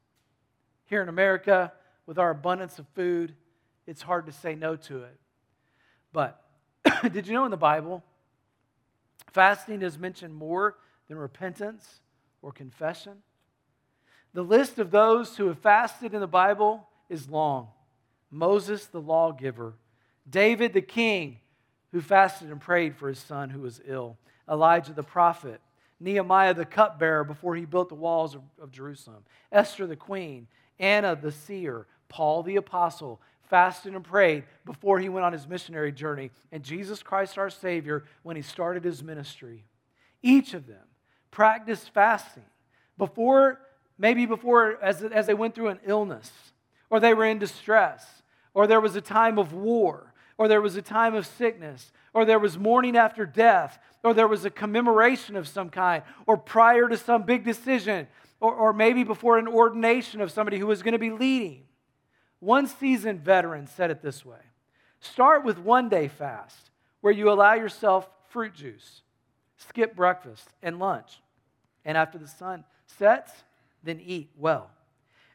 Here 0.84 1.02
in 1.02 1.08
America, 1.08 1.72
with 2.06 2.20
our 2.20 2.30
abundance 2.30 2.78
of 2.78 2.86
food, 2.90 3.34
it's 3.88 4.02
hard 4.02 4.26
to 4.26 4.34
say 4.34 4.54
no 4.54 4.76
to 4.76 5.04
it. 5.04 5.18
But 6.12 6.44
did 7.14 7.26
you 7.26 7.36
know 7.36 7.46
in 7.46 7.52
the 7.52 7.58
Bible, 7.58 8.04
fasting 9.32 9.82
is 9.82 9.98
mentioned 9.98 10.36
more 10.36 10.76
than 11.08 11.18
repentance 11.18 12.02
or 12.42 12.52
confession? 12.52 13.20
The 14.34 14.44
list 14.44 14.78
of 14.78 14.92
those 14.92 15.38
who 15.38 15.48
have 15.48 15.60
fasted 15.60 16.14
in 16.14 16.20
the 16.20 16.28
Bible 16.28 16.90
is 17.10 17.30
long. 17.30 17.68
Moses, 18.32 18.86
the 18.88 19.02
lawgiver, 19.02 19.76
David, 20.30 20.74
the 20.74 20.82
king, 20.82 21.40
who 21.92 22.02
fasted 22.02 22.50
and 22.50 22.60
prayed 22.60 22.96
for 22.96 23.08
his 23.08 23.20
son 23.20 23.50
who 23.50 23.62
was 23.62 23.82
ill, 23.86 24.18
Elijah, 24.50 24.94
the 24.94 25.04
prophet, 25.04 25.62
Nehemiah, 26.00 26.54
the 26.54 26.66
cupbearer, 26.66 27.24
before 27.24 27.56
he 27.56 27.66
built 27.66 27.90
the 27.90 27.96
walls 27.96 28.36
of, 28.36 28.42
of 28.62 28.72
Jerusalem, 28.72 29.24
Esther, 29.52 29.86
the 29.86 29.96
queen, 29.96 30.48
Anna, 30.80 31.16
the 31.16 31.32
seer, 31.32 31.86
Paul, 32.10 32.44
the 32.44 32.56
apostle, 32.56 33.22
fasted 33.50 33.94
and 33.94 34.04
prayed 34.04 34.44
before 34.66 35.00
he 35.00 35.10
went 35.10 35.26
on 35.26 35.34
his 35.34 35.48
missionary 35.48 35.92
journey, 35.92 36.32
and 36.52 36.64
Jesus 36.64 37.04
Christ, 37.04 37.38
our 37.38 37.50
Savior, 37.50 38.06
when 38.24 38.36
he 38.36 38.42
started 38.42 38.84
his 38.84 39.04
ministry. 39.04 39.66
Each 40.24 40.54
of 40.56 40.66
them 40.66 40.86
practiced 41.30 41.92
fasting 41.94 42.44
before, 42.98 43.60
maybe 44.00 44.26
before, 44.26 44.80
as, 44.82 45.04
as 45.04 45.28
they 45.28 45.34
went 45.34 45.54
through 45.54 45.70
an 45.70 45.80
illness 45.86 46.32
or 46.94 47.00
they 47.00 47.16
were 47.16 47.26
in 47.26 47.40
distress, 47.40 48.22
or 48.54 48.68
there 48.68 48.80
was 48.80 48.96
a 48.96 49.02
time 49.02 49.40
of 49.40 49.52
war, 49.52 50.14
or 50.38 50.48
there 50.48 50.62
was 50.62 50.76
a 50.76 50.82
time 50.82 51.16
of 51.16 51.26
sickness, 51.26 51.92
or 52.14 52.24
there 52.24 52.38
was 52.38 52.56
mourning 52.56 52.96
after 52.96 53.26
death, 53.26 53.80
or 54.04 54.14
there 54.14 54.28
was 54.28 54.46
a 54.46 54.52
commemoration 54.52 55.36
of 55.36 55.48
some 55.48 55.72
kind, 55.72 56.04
or 56.28 56.38
prior 56.38 56.88
to 56.88 56.96
some 56.96 57.24
big 57.24 57.44
decision, 57.44 58.08
or, 58.40 58.54
or 58.54 58.74
maybe 58.74 59.04
before 59.04 59.40
an 59.40 59.48
ordination 59.48 60.22
of 60.22 60.30
somebody 60.30 60.60
who 60.60 60.68
was 60.68 60.84
going 60.84 60.92
to 60.92 61.00
be 61.00 61.10
leading. 61.10 61.64
One 62.40 62.68
seasoned 62.68 63.22
veteran 63.22 63.66
said 63.66 63.90
it 63.90 64.04
this 64.04 64.24
way 64.24 64.44
Start 65.00 65.44
with 65.44 65.58
one 65.58 65.90
day 65.90 66.08
fast 66.08 66.70
where 67.02 67.12
you 67.12 67.32
allow 67.32 67.56
yourself 67.56 68.08
fruit 68.30 68.54
juice, 68.54 69.02
skip 69.58 69.96
breakfast 69.96 70.48
and 70.62 70.78
lunch, 70.78 71.24
and 71.86 71.98
after 71.98 72.20
the 72.20 72.28
sun 72.28 72.64
sets, 72.86 73.32
then 73.82 74.00
eat 74.00 74.30
well. 74.38 74.70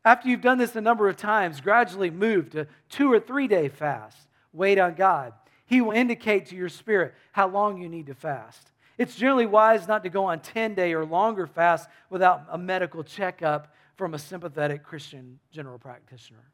After 0.05 0.29
you've 0.29 0.41
done 0.41 0.59
this 0.59 0.77
a 0.77 0.81
number 0.81 1.09
of 1.09 1.17
times, 1.17 1.61
gradually 1.61 2.11
move 2.11 2.51
to 2.51 2.67
two 2.89 3.13
or 3.13 3.21
three 3.21 3.49
day 3.49 3.69
fast. 3.69 4.29
Wait 4.53 4.79
on 4.79 4.95
God. 4.95 5.33
He 5.67 5.81
will 5.81 5.93
indicate 5.93 6.47
to 6.47 6.57
your 6.57 6.69
spirit 6.69 7.15
how 7.33 7.49
long 7.49 7.81
you 7.81 7.89
need 7.89 8.07
to 8.07 8.15
fast. 8.15 8.71
It's 8.97 9.15
generally 9.15 9.47
wise 9.47 9.87
not 9.87 10.03
to 10.03 10.09
go 10.09 10.25
on 10.25 10.41
10 10.41 10.75
day 10.75 10.95
or 10.95 11.05
longer 11.05 11.47
fast 11.47 11.89
without 12.11 12.47
a 12.51 12.59
medical 12.59 13.05
checkup 13.05 13.75
from 13.97 14.15
a 14.15 14.19
sympathetic 14.19 14.83
Christian 14.83 15.39
general 15.53 15.79
practitioner. 15.79 16.51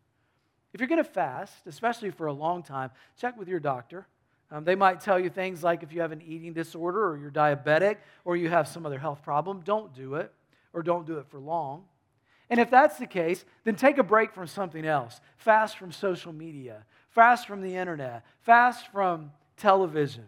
If 0.73 0.81
you're 0.81 0.89
going 0.89 1.03
to 1.03 1.09
fast, 1.09 1.67
especially 1.67 2.11
for 2.11 2.27
a 2.27 2.33
long 2.33 2.63
time, 2.63 2.91
check 3.19 3.39
with 3.39 3.49
your 3.49 3.61
doctor. 3.61 4.07
Um, 4.51 4.65
they 4.65 4.75
might 4.75 5.01
tell 5.01 5.19
you 5.19 5.31
things 5.31 5.63
like 5.63 5.83
if 5.83 5.93
you 5.93 6.01
have 6.01 6.13
an 6.13 6.23
eating 6.23 6.53
disorder 6.53 7.07
or 7.07 7.17
you're 7.17 7.31
diabetic 7.31 7.99
or 8.25 8.37
you 8.37 8.49
have 8.49 8.69
some 8.69 8.85
other 8.85 8.99
health 8.99 9.23
problem, 9.23 9.63
don't 9.65 9.95
do 9.95 10.17
it 10.17 10.33
or 10.73 10.83
don't 10.83 11.07
do 11.07 11.19
it 11.19 11.27
for 11.29 11.39
long. 11.39 11.85
And 12.51 12.61
if 12.61 12.71
that's 12.71 12.99
the 12.99 13.07
case, 13.07 13.45
then 13.65 13.77
take 13.77 13.99
a 13.99 14.03
break 14.03 14.33
from 14.33 14.47
something 14.47 14.85
else. 14.85 15.21
Fast 15.37 15.79
from 15.79 15.93
social 15.93 16.33
media, 16.33 16.85
fast 17.11 17.47
from 17.47 17.63
the 17.63 17.77
internet, 17.77 18.25
fast 18.43 18.89
from 18.93 19.33
television. 19.57 20.27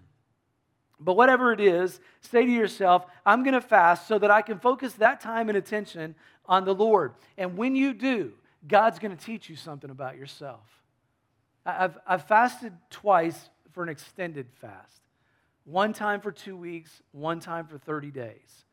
But 0.99 1.17
whatever 1.17 1.53
it 1.53 1.61
is, 1.61 2.01
say 2.21 2.47
to 2.47 2.51
yourself, 2.51 3.05
I'm 3.25 3.43
going 3.43 3.55
to 3.55 3.61
fast 3.61 4.09
so 4.09 4.19
that 4.19 4.31
I 4.31 4.41
can 4.41 4.59
focus 4.59 4.95
that 4.95 5.21
time 5.21 5.49
and 5.49 5.59
attention 5.59 6.15
on 6.47 6.65
the 6.65 6.75
Lord. 6.75 7.13
And 7.37 7.57
when 7.57 7.77
you 7.77 7.93
do, 7.93 8.33
God's 8.67 8.99
going 8.99 9.15
to 9.15 9.23
teach 9.23 9.51
you 9.51 9.57
something 9.57 9.91
about 9.91 10.17
yourself. 10.17 10.65
I've, 11.67 11.99
I've 12.07 12.27
fasted 12.27 12.73
twice 12.89 13.51
for 13.73 13.83
an 13.83 13.89
extended 13.91 14.47
fast 14.55 15.03
one 15.67 15.93
time 15.93 16.21
for 16.21 16.31
two 16.31 16.57
weeks, 16.57 17.03
one 17.11 17.41
time 17.41 17.67
for 17.67 17.77
30 17.77 18.11
days. 18.13 18.65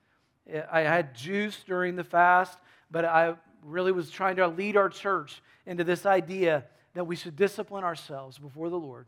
I 0.71 0.82
had 0.82 1.15
juice 1.15 1.63
during 1.65 1.95
the 1.95 2.03
fast 2.03 2.58
but 2.93 3.06
I 3.06 3.34
really 3.63 3.91
was 3.91 4.12
trying 4.12 4.36
to 4.36 4.47
lead 4.47 4.77
our 4.77 4.88
church 4.88 5.41
into 5.65 5.84
this 5.84 6.06
idea 6.06 6.63
that 6.93 7.06
we 7.06 7.15
should 7.15 7.36
discipline 7.36 7.84
ourselves 7.84 8.38
before 8.38 8.69
the 8.69 8.79
Lord 8.79 9.08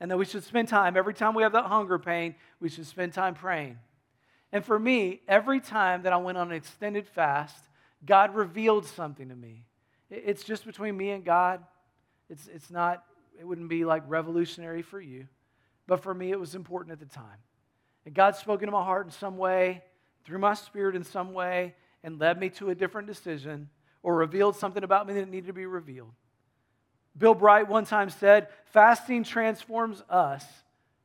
and 0.00 0.10
that 0.10 0.16
we 0.16 0.24
should 0.24 0.44
spend 0.44 0.68
time, 0.68 0.96
every 0.96 1.12
time 1.12 1.34
we 1.34 1.42
have 1.42 1.52
that 1.52 1.66
hunger 1.66 1.98
pain, 1.98 2.34
we 2.58 2.70
should 2.70 2.86
spend 2.86 3.12
time 3.12 3.34
praying. 3.34 3.78
And 4.50 4.64
for 4.64 4.78
me, 4.78 5.20
every 5.28 5.60
time 5.60 6.04
that 6.04 6.12
I 6.14 6.16
went 6.16 6.38
on 6.38 6.50
an 6.50 6.56
extended 6.56 7.06
fast, 7.06 7.68
God 8.06 8.34
revealed 8.34 8.86
something 8.86 9.28
to 9.28 9.36
me. 9.36 9.64
It's 10.08 10.42
just 10.42 10.64
between 10.64 10.96
me 10.96 11.10
and 11.10 11.22
God. 11.22 11.62
It's, 12.30 12.48
it's 12.48 12.70
not, 12.70 13.04
it 13.38 13.46
wouldn't 13.46 13.68
be 13.68 13.84
like 13.84 14.04
revolutionary 14.06 14.80
for 14.80 15.00
you. 15.00 15.26
But 15.86 16.02
for 16.02 16.14
me, 16.14 16.30
it 16.30 16.40
was 16.40 16.54
important 16.54 16.92
at 16.92 17.00
the 17.00 17.14
time. 17.14 17.42
And 18.06 18.14
God 18.14 18.36
spoke 18.36 18.62
into 18.62 18.72
my 18.72 18.84
heart 18.84 19.04
in 19.04 19.12
some 19.12 19.36
way, 19.36 19.82
through 20.24 20.38
my 20.38 20.54
spirit 20.54 20.96
in 20.96 21.04
some 21.04 21.34
way, 21.34 21.74
and 22.02 22.18
led 22.18 22.38
me 22.38 22.50
to 22.50 22.70
a 22.70 22.74
different 22.74 23.06
decision 23.06 23.68
or 24.02 24.16
revealed 24.16 24.56
something 24.56 24.84
about 24.84 25.06
me 25.06 25.14
that 25.14 25.28
needed 25.28 25.48
to 25.48 25.52
be 25.52 25.66
revealed. 25.66 26.12
Bill 27.16 27.34
Bright 27.34 27.68
one 27.68 27.84
time 27.84 28.10
said, 28.10 28.48
Fasting 28.66 29.24
transforms 29.24 30.02
us 30.08 30.44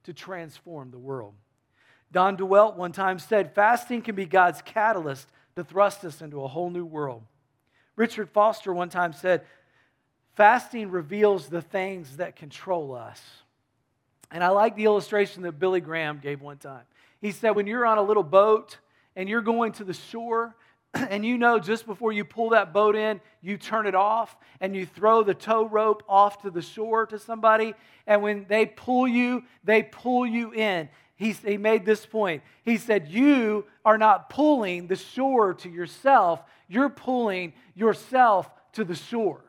to 0.04 0.14
transform 0.14 0.92
the 0.92 1.00
world. 1.00 1.34
Don 2.12 2.38
DeWelt 2.38 2.76
one 2.76 2.92
time 2.92 3.18
said, 3.18 3.56
Fasting 3.56 4.02
can 4.02 4.16
be 4.16 4.26
God's 4.26 4.62
catalyst 4.62 5.28
to 5.56 5.64
thrust 5.64 6.06
us 6.06 6.22
into 6.22 6.44
a 6.44 6.48
whole 6.48 6.70
new 6.70 6.86
world. 6.86 7.24
Richard 7.96 8.30
Foster 8.30 8.74
one 8.74 8.90
time 8.90 9.14
said, 9.14 9.44
Fasting 10.36 10.92
reveals 10.92 11.48
the 11.48 11.62
things 11.62 12.18
that 12.18 12.36
control 12.36 12.96
us. 12.96 13.22
And 14.32 14.44
I 14.44 14.50
like 14.50 14.76
the 14.76 14.86
illustration 14.86 15.44
that 15.44 15.60
Billy 15.60 15.80
Graham 15.80 16.20
gave 16.20 16.42
one 16.42 16.58
time. 16.58 16.84
He 17.22 17.32
said, 17.32 17.52
When 17.52 17.68
you're 17.68 17.86
on 17.86 17.98
a 17.98 18.04
little 18.04 18.24
boat 18.24 18.78
and 19.16 19.30
you're 19.30 19.42
going 19.42 19.74
to 19.74 19.84
the 19.84 19.94
shore, 19.94 20.56
and 21.10 21.26
you 21.26 21.38
know 21.38 21.60
just 21.60 21.86
before 21.86 22.12
you 22.12 22.24
pull 22.24 22.50
that 22.50 22.74
boat 22.74 22.96
in, 22.96 23.20
you 23.42 23.58
turn 23.58 23.88
it 23.88 23.96
off 23.96 24.36
and 24.62 24.76
you 24.76 24.86
throw 24.86 25.24
the 25.24 25.34
tow 25.34 25.66
rope 25.66 26.04
off 26.08 26.42
to 26.44 26.52
the 26.52 26.62
shore 26.62 27.06
to 27.08 27.18
somebody. 27.18 27.74
And 28.06 28.22
when 28.22 28.46
they 28.48 28.66
pull 28.66 29.08
you, 29.08 29.44
they 29.64 29.84
pull 29.84 30.26
you 30.26 30.54
in. 30.54 30.90
He, 31.16 31.32
he 31.32 31.58
made 31.58 31.86
this 31.86 32.06
point. 32.06 32.44
He 32.64 32.78
said, 32.78 33.08
You 33.08 33.66
are 33.86 33.98
not 33.98 34.30
pulling 34.30 34.88
the 34.88 34.96
shore 34.96 35.54
to 35.56 35.70
yourself, 35.70 36.42
you're 36.68 36.90
pulling 36.90 37.54
yourself 37.76 38.50
to 38.74 38.84
the 38.84 38.96
shore. 38.96 39.44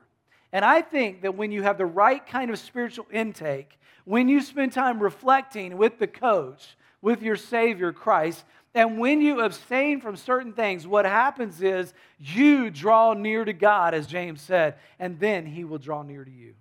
And 0.53 0.65
I 0.65 0.83
think 0.83 1.23
that 1.23 1.37
when 1.37 1.51
you 1.51 1.63
have 1.63 1.79
the 1.79 1.87
right 1.87 2.25
kind 2.25 2.51
of 2.51 2.59
spiritual 2.59 3.07
intake, 3.13 3.79
when 4.05 4.29
you 4.29 4.41
spend 4.41 4.73
time 4.73 5.01
reflecting 5.01 5.77
with 5.77 5.99
the 5.99 6.07
coach, 6.07 6.77
with 7.03 7.23
your 7.23 7.37
Savior 7.37 7.93
Christ, 7.93 8.45
and 8.75 8.99
when 8.99 9.21
you 9.21 9.41
abstain 9.41 10.01
from 10.01 10.17
certain 10.17 10.53
things, 10.53 10.85
what 10.87 11.05
happens 11.05 11.63
is 11.63 11.95
you 12.19 12.71
draw 12.71 13.15
near 13.15 13.45
to 13.45 13.53
God, 13.53 13.95
as 13.95 14.09
James 14.09 14.41
said, 14.41 14.75
and 14.99 15.19
then 15.21 15.47
he 15.47 15.63
will 15.63 15.79
draw 15.79 16.03
near 16.03 16.25
to 16.25 16.31
you. 16.31 16.55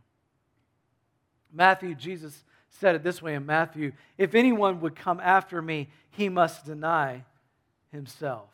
Matthew, 1.51 1.95
Jesus 1.95 2.43
said 2.69 2.93
it 2.93 3.03
this 3.03 3.21
way 3.21 3.33
in 3.33 3.45
Matthew 3.45 3.93
if 4.17 4.35
anyone 4.35 4.79
would 4.81 4.95
come 4.95 5.19
after 5.19 5.61
me, 5.61 5.89
he 6.11 6.29
must 6.29 6.65
deny 6.65 7.25
himself. 7.91 8.49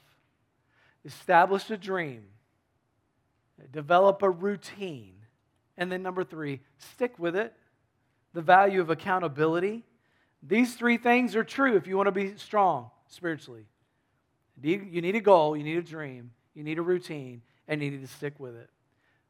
Establish 1.04 1.70
a 1.70 1.78
dream, 1.78 2.24
develop 3.72 4.22
a 4.22 4.30
routine, 4.30 5.16
and 5.78 5.92
then 5.92 6.02
number 6.02 6.24
three, 6.24 6.62
stick 6.78 7.20
with 7.20 7.36
it. 7.36 7.54
The 8.34 8.42
value 8.42 8.80
of 8.80 8.90
accountability. 8.90 9.84
These 10.44 10.76
three 10.76 10.98
things 10.98 11.36
are 11.36 11.44
true 11.44 11.76
if 11.76 11.88
you 11.88 11.98
want 11.98 12.08
to 12.08 12.12
be 12.12 12.38
strong 12.38 12.92
spiritually. 13.10 13.66
You 14.62 15.02
need 15.02 15.16
a 15.16 15.22
goal, 15.22 15.56
you 15.56 15.64
need 15.64 15.78
a 15.78 15.82
dream, 15.82 16.32
you 16.54 16.64
need 16.64 16.80
a 16.80 16.82
routine, 16.82 17.42
and 17.68 17.82
you 17.82 17.92
need 17.92 18.02
to 18.02 18.08
stick 18.08 18.40
with 18.40 18.56
it. 18.56 18.70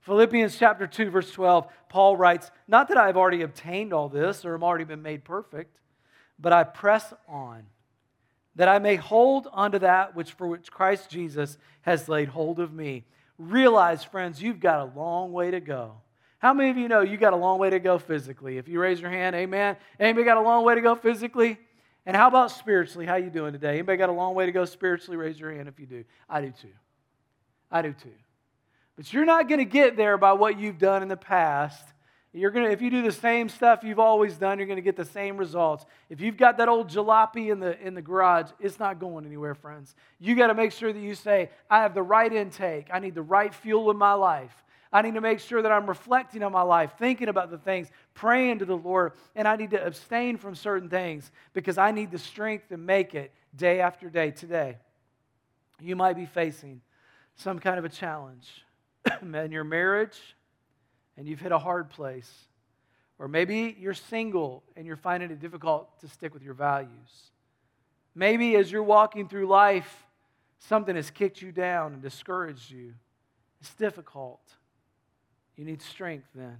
Philippians 0.02 0.58
chapter 0.58 0.88
2, 0.88 1.10
verse 1.10 1.32
12, 1.32 1.68
Paul 1.89 2.15
writes, 2.18 2.52
Not 2.68 2.88
that 2.88 2.98
I've 2.98 3.18
already 3.18 3.42
obtained 3.42 3.94
all 3.94 4.10
this 4.10 4.46
or 4.46 4.56
am 4.56 4.63
already 4.63 4.86
been 4.86 5.02
made 5.02 5.24
perfect, 5.24 5.78
but 6.39 6.54
I 6.54 6.63
press 6.63 7.13
on, 7.28 7.63
that 8.56 8.70
I 8.70 8.80
may 8.80 8.96
hold 8.96 9.48
onto 9.52 9.80
that 9.80 10.15
which 10.15 10.32
for 10.32 10.48
which 10.48 10.72
Christ 10.72 11.10
Jesus 11.10 11.58
has 11.82 12.10
laid 12.10 12.30
hold 12.30 12.60
of 12.60 12.74
me. 12.74 13.06
Realize, 13.38 14.04
friends, 14.04 14.42
you've 14.42 14.60
got 14.60 14.80
a 14.80 14.98
long 14.98 15.32
way 15.32 15.52
to 15.52 15.60
go. 15.60 15.96
How 16.39 16.54
many 16.54 16.70
of 16.70 16.78
you 16.78 16.88
know 16.88 17.02
you 17.02 17.18
got 17.18 17.34
a 17.34 17.38
long 17.38 17.60
way 17.60 17.70
to 17.70 17.80
go 17.80 18.00
physically? 18.00 18.58
If 18.58 18.70
you 18.70 18.80
raise 18.80 19.02
your 19.02 19.12
hand, 19.12 19.36
amen. 19.36 19.76
Anybody 20.00 20.24
got 20.24 20.38
a 20.38 20.42
long 20.42 20.63
way 20.63 20.76
to 20.76 20.82
go 20.82 20.96
physically? 20.96 21.60
And 22.10 22.15
how 22.15 22.28
about 22.28 22.50
spiritually? 22.50 23.06
How 23.06 23.17
you 23.17 23.30
doing 23.30 23.54
today? 23.54 23.74
Anybody 23.74 24.00
got 24.00 24.10
a 24.10 24.13
long 24.13 24.34
way 24.34 24.48
to 24.48 24.52
go 24.52 24.65
spiritually? 24.65 25.15
Raise 25.15 25.39
your 25.39 25.54
hand 25.54 25.67
if 25.67 25.80
you 25.80 25.86
do. 25.86 26.04
I 26.28 26.41
do 26.41 26.52
too. 26.60 26.74
I 27.69 27.84
do 27.84 27.93
too. 27.93 28.10
But 28.95 29.13
you're 29.13 29.26
not 29.26 29.48
going 29.48 29.60
to 29.60 29.65
get 29.65 29.95
there 29.95 30.17
by 30.17 30.34
what 30.34 30.60
you've 30.60 30.80
done 30.80 31.04
in 31.04 31.08
the 31.08 31.15
past. 31.15 31.86
You're 32.34 32.50
gonna, 32.50 32.72
if 32.72 32.82
you 32.82 32.89
do 32.89 33.04
the 33.04 33.12
same 33.12 33.48
stuff 33.48 33.84
you've 33.84 34.00
always 34.00 34.38
done, 34.38 34.58
you're 34.58 34.65
going 34.65 34.78
to 34.78 34.82
get 34.82 34.95
the 34.95 35.06
same 35.06 35.38
results. 35.38 35.86
If 36.10 36.19
you've 36.19 36.36
got 36.36 36.58
that 36.58 36.67
old 36.67 36.89
jalopy 36.89 37.52
in 37.52 37.60
the, 37.60 37.80
in 37.80 37.93
the 37.93 38.02
garage, 38.02 38.50
it's 38.60 38.80
not 38.80 39.00
going 39.00 39.24
anywhere, 39.28 39.54
friends. 39.54 39.93
You 40.17 40.36
got 40.36 40.48
to 40.48 40.56
make 40.56 40.72
sure 40.72 40.91
that 40.91 41.00
you 41.00 41.13
say, 41.13 41.52
I 41.69 41.84
have 41.84 41.93
the 41.93 42.02
right 42.02 42.34
intake. 42.34 42.88
I 42.91 42.98
need 42.98 43.13
the 43.13 43.22
right 43.22 43.54
fuel 43.54 43.91
in 43.91 43.98
my 43.98 44.13
life. 44.13 44.63
I 44.91 45.04
need 45.04 45.13
to 45.13 45.21
make 45.21 45.39
sure 45.39 45.62
that 45.62 45.71
I'm 45.71 45.88
reflecting 45.88 46.41
on 46.41 46.52
my 46.52 46.63
life, 46.63 46.93
thinking 46.97 47.30
about 47.30 47.52
the 47.52 47.60
things, 47.60 47.89
praying 48.15 48.60
to 48.60 48.65
the 48.65 48.75
Lord, 48.75 49.13
and 49.36 49.47
I 49.47 49.56
need 49.56 49.71
to 49.71 49.86
abstain 49.86 50.38
from 50.38 50.56
certain 50.56 50.89
things 50.89 51.32
because 51.54 51.78
I 51.78 51.91
need 51.91 52.10
the 52.10 52.17
strength 52.17 52.69
to 52.69 52.78
make 52.78 53.13
it 53.13 53.32
day 53.56 53.82
after 53.82 54.10
day 54.10 54.32
today. 54.32 54.78
You 55.80 55.95
might 55.95 56.15
be 56.15 56.25
facing 56.25 56.82
some 57.36 57.60
kind 57.60 57.78
of 57.78 57.86
a 57.86 57.89
challenge 57.89 58.65
in 59.21 59.52
your 59.52 59.63
marriage 59.63 60.19
and 61.17 61.28
you've 61.28 61.39
hit 61.39 61.52
a 61.52 61.60
hard 61.60 61.89
place. 61.89 62.32
Or 63.19 63.28
maybe 63.28 63.75
you're 63.78 63.93
single 63.93 64.63
and 64.75 64.88
you're 64.88 64.95
finding 64.95 65.30
it 65.30 65.39
difficult 65.39 65.99
to 65.99 66.08
stick 66.08 66.34
with 66.34 66.41
your 66.41 66.54
values. 66.54 67.32
Maybe 68.15 68.56
as 68.56 68.71
you're 68.71 68.84
walking 68.84 69.28
through 69.28 69.47
life, 69.47 70.08
something 70.60 70.95
has 70.95 71.12
kicked 71.12 71.41
you 71.41 71.52
down 71.52 71.93
and 71.93 72.02
discouraged 72.02 72.71
you. 72.71 72.93
It's 73.62 73.73
difficult. 73.75 74.41
You 75.60 75.65
need 75.65 75.82
strength 75.82 76.26
then. 76.34 76.58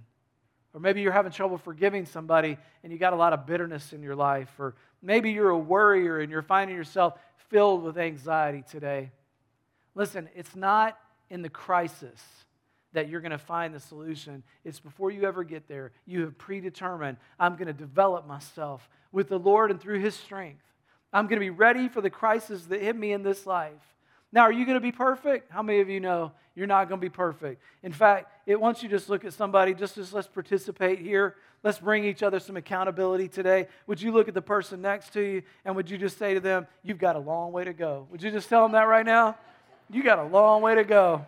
Or 0.74 0.80
maybe 0.80 1.00
you're 1.00 1.10
having 1.10 1.32
trouble 1.32 1.56
forgiving 1.56 2.04
somebody 2.04 2.58
and 2.84 2.92
you 2.92 2.98
got 2.98 3.14
a 3.14 3.16
lot 3.16 3.32
of 3.32 3.46
bitterness 3.46 3.94
in 3.94 4.02
your 4.02 4.14
life. 4.14 4.50
Or 4.58 4.74
maybe 5.00 5.30
you're 5.30 5.48
a 5.48 5.58
worrier 5.58 6.20
and 6.20 6.30
you're 6.30 6.42
finding 6.42 6.76
yourself 6.76 7.14
filled 7.48 7.82
with 7.82 7.96
anxiety 7.96 8.62
today. 8.70 9.10
Listen, 9.94 10.28
it's 10.36 10.54
not 10.54 10.98
in 11.30 11.40
the 11.40 11.48
crisis 11.48 12.20
that 12.92 13.08
you're 13.08 13.22
going 13.22 13.30
to 13.30 13.38
find 13.38 13.74
the 13.74 13.80
solution. 13.80 14.42
It's 14.64 14.80
before 14.80 15.10
you 15.10 15.24
ever 15.24 15.44
get 15.44 15.66
there. 15.66 15.92
You 16.04 16.20
have 16.24 16.36
predetermined, 16.36 17.16
I'm 17.38 17.54
going 17.54 17.68
to 17.68 17.72
develop 17.72 18.26
myself 18.26 18.86
with 19.12 19.30
the 19.30 19.38
Lord 19.38 19.70
and 19.70 19.80
through 19.80 20.00
His 20.00 20.14
strength. 20.14 20.62
I'm 21.10 21.24
going 21.24 21.40
to 21.40 21.44
be 21.46 21.48
ready 21.48 21.88
for 21.88 22.02
the 22.02 22.10
crisis 22.10 22.64
that 22.66 22.82
hit 22.82 22.96
me 22.96 23.12
in 23.14 23.22
this 23.22 23.46
life. 23.46 23.72
Now, 24.32 24.42
are 24.42 24.52
you 24.52 24.64
going 24.64 24.76
to 24.76 24.80
be 24.80 24.92
perfect? 24.92 25.50
How 25.50 25.62
many 25.62 25.80
of 25.80 25.88
you 25.88 26.00
know 26.00 26.32
you're 26.54 26.66
not 26.66 26.88
going 26.88 27.00
to 27.00 27.04
be 27.04 27.10
perfect? 27.10 27.62
In 27.82 27.92
fact, 27.92 28.32
it 28.46 28.60
wants 28.60 28.82
you 28.82 28.88
to 28.88 28.96
just 28.96 29.08
look 29.08 29.24
at 29.24 29.32
somebody, 29.32 29.74
just 29.74 29.98
as 29.98 30.12
let's 30.12 30.28
participate 30.28 30.98
here. 31.00 31.36
Let's 31.62 31.78
bring 31.78 32.04
each 32.04 32.22
other 32.22 32.40
some 32.40 32.56
accountability 32.56 33.28
today. 33.28 33.68
Would 33.86 34.00
you 34.00 34.12
look 34.12 34.28
at 34.28 34.34
the 34.34 34.42
person 34.42 34.80
next 34.80 35.12
to 35.12 35.20
you 35.20 35.42
and 35.64 35.76
would 35.76 35.90
you 35.90 35.98
just 35.98 36.16
say 36.16 36.32
to 36.34 36.40
them, 36.40 36.66
You've 36.82 36.98
got 36.98 37.16
a 37.16 37.18
long 37.18 37.52
way 37.52 37.64
to 37.64 37.72
go? 37.72 38.06
Would 38.10 38.22
you 38.22 38.30
just 38.30 38.48
tell 38.48 38.62
them 38.62 38.72
that 38.72 38.84
right 38.84 39.04
now? 39.04 39.36
You 39.90 40.02
got 40.02 40.18
a 40.18 40.24
long 40.24 40.62
way 40.62 40.76
to 40.76 40.84
go. 40.84 41.26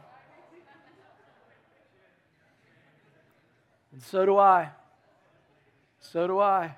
And 3.92 4.02
so 4.02 4.24
do 4.24 4.38
I. 4.38 4.70
So 6.00 6.26
do 6.26 6.38
I. 6.38 6.76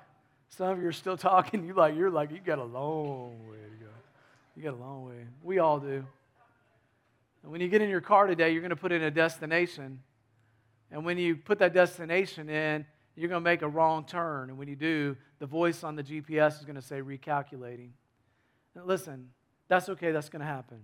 Some 0.49 0.69
of 0.69 0.81
you 0.81 0.87
are 0.87 0.93
still 0.93 1.17
talking. 1.17 1.63
You 1.67 1.73
like 1.73 1.95
you're 1.95 2.09
like 2.09 2.31
you 2.31 2.39
got 2.39 2.59
a 2.59 2.63
long 2.63 3.47
way 3.49 3.57
to 3.57 3.85
go. 3.85 3.91
You 4.55 4.63
got 4.63 4.73
a 4.73 4.77
long 4.77 5.05
way. 5.05 5.25
We 5.43 5.59
all 5.59 5.79
do. 5.79 6.05
And 7.43 7.51
when 7.51 7.61
you 7.61 7.67
get 7.67 7.81
in 7.81 7.89
your 7.89 8.01
car 8.01 8.25
today, 8.25 8.51
you're 8.51 8.61
going 8.61 8.69
to 8.69 8.75
put 8.75 8.91
in 8.91 9.03
a 9.03 9.11
destination. 9.11 9.99
And 10.91 11.05
when 11.05 11.17
you 11.17 11.35
put 11.35 11.59
that 11.59 11.73
destination 11.73 12.49
in, 12.49 12.85
you're 13.15 13.29
going 13.29 13.41
to 13.41 13.49
make 13.49 13.61
a 13.61 13.67
wrong 13.67 14.05
turn. 14.05 14.49
And 14.49 14.57
when 14.57 14.67
you 14.67 14.75
do, 14.75 15.17
the 15.39 15.45
voice 15.45 15.83
on 15.83 15.95
the 15.95 16.03
GPS 16.03 16.59
is 16.59 16.65
going 16.65 16.75
to 16.75 16.81
say 16.81 17.01
recalculating. 17.01 17.89
Now, 18.75 18.83
listen, 18.85 19.29
that's 19.67 19.89
okay, 19.89 20.11
that's 20.11 20.29
going 20.29 20.39
to 20.41 20.45
happen. 20.45 20.79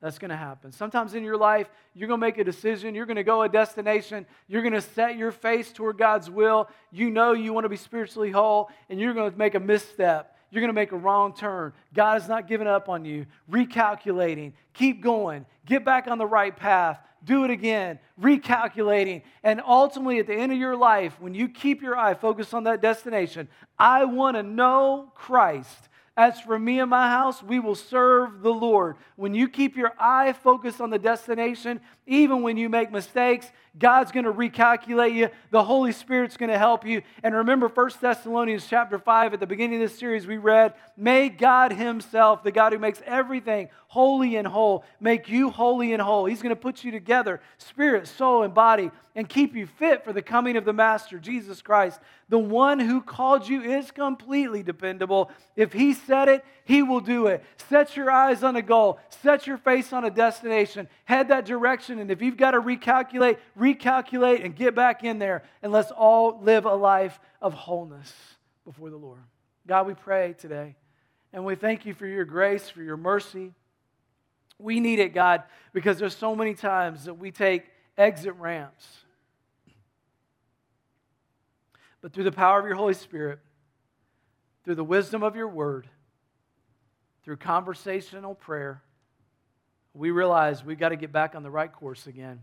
That's 0.00 0.18
going 0.18 0.30
to 0.30 0.36
happen. 0.36 0.72
Sometimes 0.72 1.14
in 1.14 1.22
your 1.22 1.36
life, 1.36 1.68
you're 1.94 2.08
going 2.08 2.20
to 2.20 2.26
make 2.26 2.38
a 2.38 2.44
decision. 2.44 2.94
You're 2.94 3.04
going 3.04 3.16
to 3.16 3.24
go 3.24 3.42
a 3.42 3.48
destination. 3.48 4.26
You're 4.48 4.62
going 4.62 4.72
to 4.72 4.80
set 4.80 5.16
your 5.16 5.30
face 5.30 5.72
toward 5.72 5.98
God's 5.98 6.30
will. 6.30 6.70
You 6.90 7.10
know 7.10 7.32
you 7.32 7.52
want 7.52 7.64
to 7.64 7.68
be 7.68 7.76
spiritually 7.76 8.30
whole, 8.30 8.70
and 8.88 8.98
you're 8.98 9.12
going 9.12 9.30
to 9.30 9.36
make 9.36 9.54
a 9.54 9.60
misstep 9.60 10.36
you're 10.50 10.60
going 10.60 10.68
to 10.68 10.74
make 10.74 10.92
a 10.92 10.96
wrong 10.96 11.34
turn. 11.34 11.72
God 11.94 12.14
has 12.20 12.28
not 12.28 12.48
given 12.48 12.66
up 12.66 12.88
on 12.88 13.04
you. 13.04 13.26
Recalculating, 13.50 14.52
keep 14.74 15.02
going, 15.02 15.46
get 15.66 15.84
back 15.84 16.08
on 16.08 16.18
the 16.18 16.26
right 16.26 16.56
path, 16.56 16.98
do 17.24 17.44
it 17.44 17.50
again, 17.50 17.98
recalculating. 18.20 19.22
And 19.42 19.60
ultimately, 19.66 20.18
at 20.18 20.26
the 20.26 20.34
end 20.34 20.52
of 20.52 20.58
your 20.58 20.76
life, 20.76 21.20
when 21.20 21.34
you 21.34 21.48
keep 21.48 21.82
your 21.82 21.96
eye 21.96 22.14
focused 22.14 22.54
on 22.54 22.64
that 22.64 22.80
destination, 22.80 23.48
I 23.78 24.04
want 24.04 24.36
to 24.36 24.42
know 24.42 25.12
Christ. 25.14 25.88
As 26.16 26.40
for 26.40 26.58
me 26.58 26.80
and 26.80 26.90
my 26.90 27.08
house, 27.08 27.42
we 27.42 27.60
will 27.60 27.74
serve 27.74 28.42
the 28.42 28.52
Lord. 28.52 28.96
When 29.16 29.32
you 29.32 29.48
keep 29.48 29.76
your 29.76 29.92
eye 29.98 30.32
focused 30.32 30.80
on 30.80 30.90
the 30.90 30.98
destination, 30.98 31.80
even 32.10 32.42
when 32.42 32.56
you 32.56 32.68
make 32.68 32.90
mistakes, 32.90 33.50
God's 33.78 34.10
going 34.10 34.24
to 34.24 34.32
recalculate 34.32 35.14
you. 35.14 35.28
The 35.52 35.62
Holy 35.62 35.92
Spirit's 35.92 36.36
going 36.36 36.50
to 36.50 36.58
help 36.58 36.84
you. 36.84 37.02
And 37.22 37.36
remember 37.36 37.68
1 37.68 37.90
Thessalonians 38.00 38.66
chapter 38.66 38.98
5 38.98 39.32
at 39.32 39.38
the 39.38 39.46
beginning 39.46 39.80
of 39.80 39.88
this 39.88 39.96
series 39.96 40.26
we 40.26 40.36
read, 40.36 40.74
"May 40.96 41.28
God 41.28 41.72
himself, 41.72 42.42
the 42.42 42.50
God 42.50 42.72
who 42.72 42.80
makes 42.80 43.00
everything 43.06 43.68
holy 43.86 44.34
and 44.34 44.48
whole, 44.48 44.84
make 44.98 45.28
you 45.28 45.50
holy 45.50 45.92
and 45.92 46.02
whole." 46.02 46.24
He's 46.24 46.42
going 46.42 46.54
to 46.54 46.60
put 46.60 46.82
you 46.82 46.90
together, 46.90 47.40
spirit, 47.58 48.08
soul, 48.08 48.42
and 48.42 48.52
body, 48.52 48.90
and 49.14 49.28
keep 49.28 49.54
you 49.54 49.66
fit 49.66 50.02
for 50.02 50.12
the 50.12 50.22
coming 50.22 50.56
of 50.56 50.64
the 50.64 50.72
master, 50.72 51.20
Jesus 51.20 51.62
Christ. 51.62 52.00
The 52.28 52.38
one 52.40 52.80
who 52.80 53.00
called 53.00 53.48
you 53.48 53.62
is 53.62 53.92
completely 53.92 54.64
dependable. 54.64 55.30
If 55.54 55.72
he 55.72 55.92
said 55.92 56.28
it, 56.28 56.44
he 56.70 56.84
will 56.84 57.00
do 57.00 57.26
it. 57.26 57.42
Set 57.68 57.96
your 57.96 58.12
eyes 58.12 58.44
on 58.44 58.54
a 58.54 58.62
goal, 58.62 59.00
set 59.08 59.44
your 59.44 59.58
face 59.58 59.92
on 59.92 60.04
a 60.04 60.10
destination, 60.10 60.88
head 61.04 61.26
that 61.28 61.44
direction. 61.44 61.98
And 61.98 62.12
if 62.12 62.22
you've 62.22 62.36
got 62.36 62.52
to 62.52 62.60
recalculate, 62.60 63.38
recalculate 63.58 64.44
and 64.44 64.54
get 64.54 64.76
back 64.76 65.02
in 65.02 65.18
there, 65.18 65.42
and 65.62 65.72
let's 65.72 65.90
all 65.90 66.38
live 66.40 66.66
a 66.66 66.74
life 66.74 67.18
of 67.42 67.54
wholeness 67.54 68.12
before 68.64 68.88
the 68.88 68.96
Lord. 68.96 69.18
God, 69.66 69.88
we 69.88 69.94
pray 69.94 70.36
today, 70.38 70.76
and 71.32 71.44
we 71.44 71.56
thank 71.56 71.86
you 71.86 71.92
for 71.92 72.06
your 72.06 72.24
grace, 72.24 72.68
for 72.68 72.82
your 72.82 72.96
mercy. 72.96 73.52
We 74.60 74.78
need 74.78 75.00
it, 75.00 75.12
God, 75.12 75.42
because 75.72 75.98
there's 75.98 76.16
so 76.16 76.36
many 76.36 76.54
times 76.54 77.06
that 77.06 77.14
we 77.14 77.32
take 77.32 77.64
exit 77.98 78.34
ramps. 78.36 78.86
But 82.00 82.12
through 82.12 82.24
the 82.24 82.32
power 82.32 82.60
of 82.60 82.66
your 82.66 82.76
Holy 82.76 82.94
Spirit, 82.94 83.40
through 84.64 84.76
the 84.76 84.84
wisdom 84.84 85.24
of 85.24 85.34
your 85.34 85.48
word, 85.48 85.88
through 87.30 87.36
conversational 87.36 88.34
prayer, 88.34 88.82
we 89.94 90.10
realize 90.10 90.64
we've 90.64 90.80
got 90.80 90.88
to 90.88 90.96
get 90.96 91.12
back 91.12 91.36
on 91.36 91.44
the 91.44 91.50
right 91.50 91.72
course 91.72 92.08
again. 92.08 92.38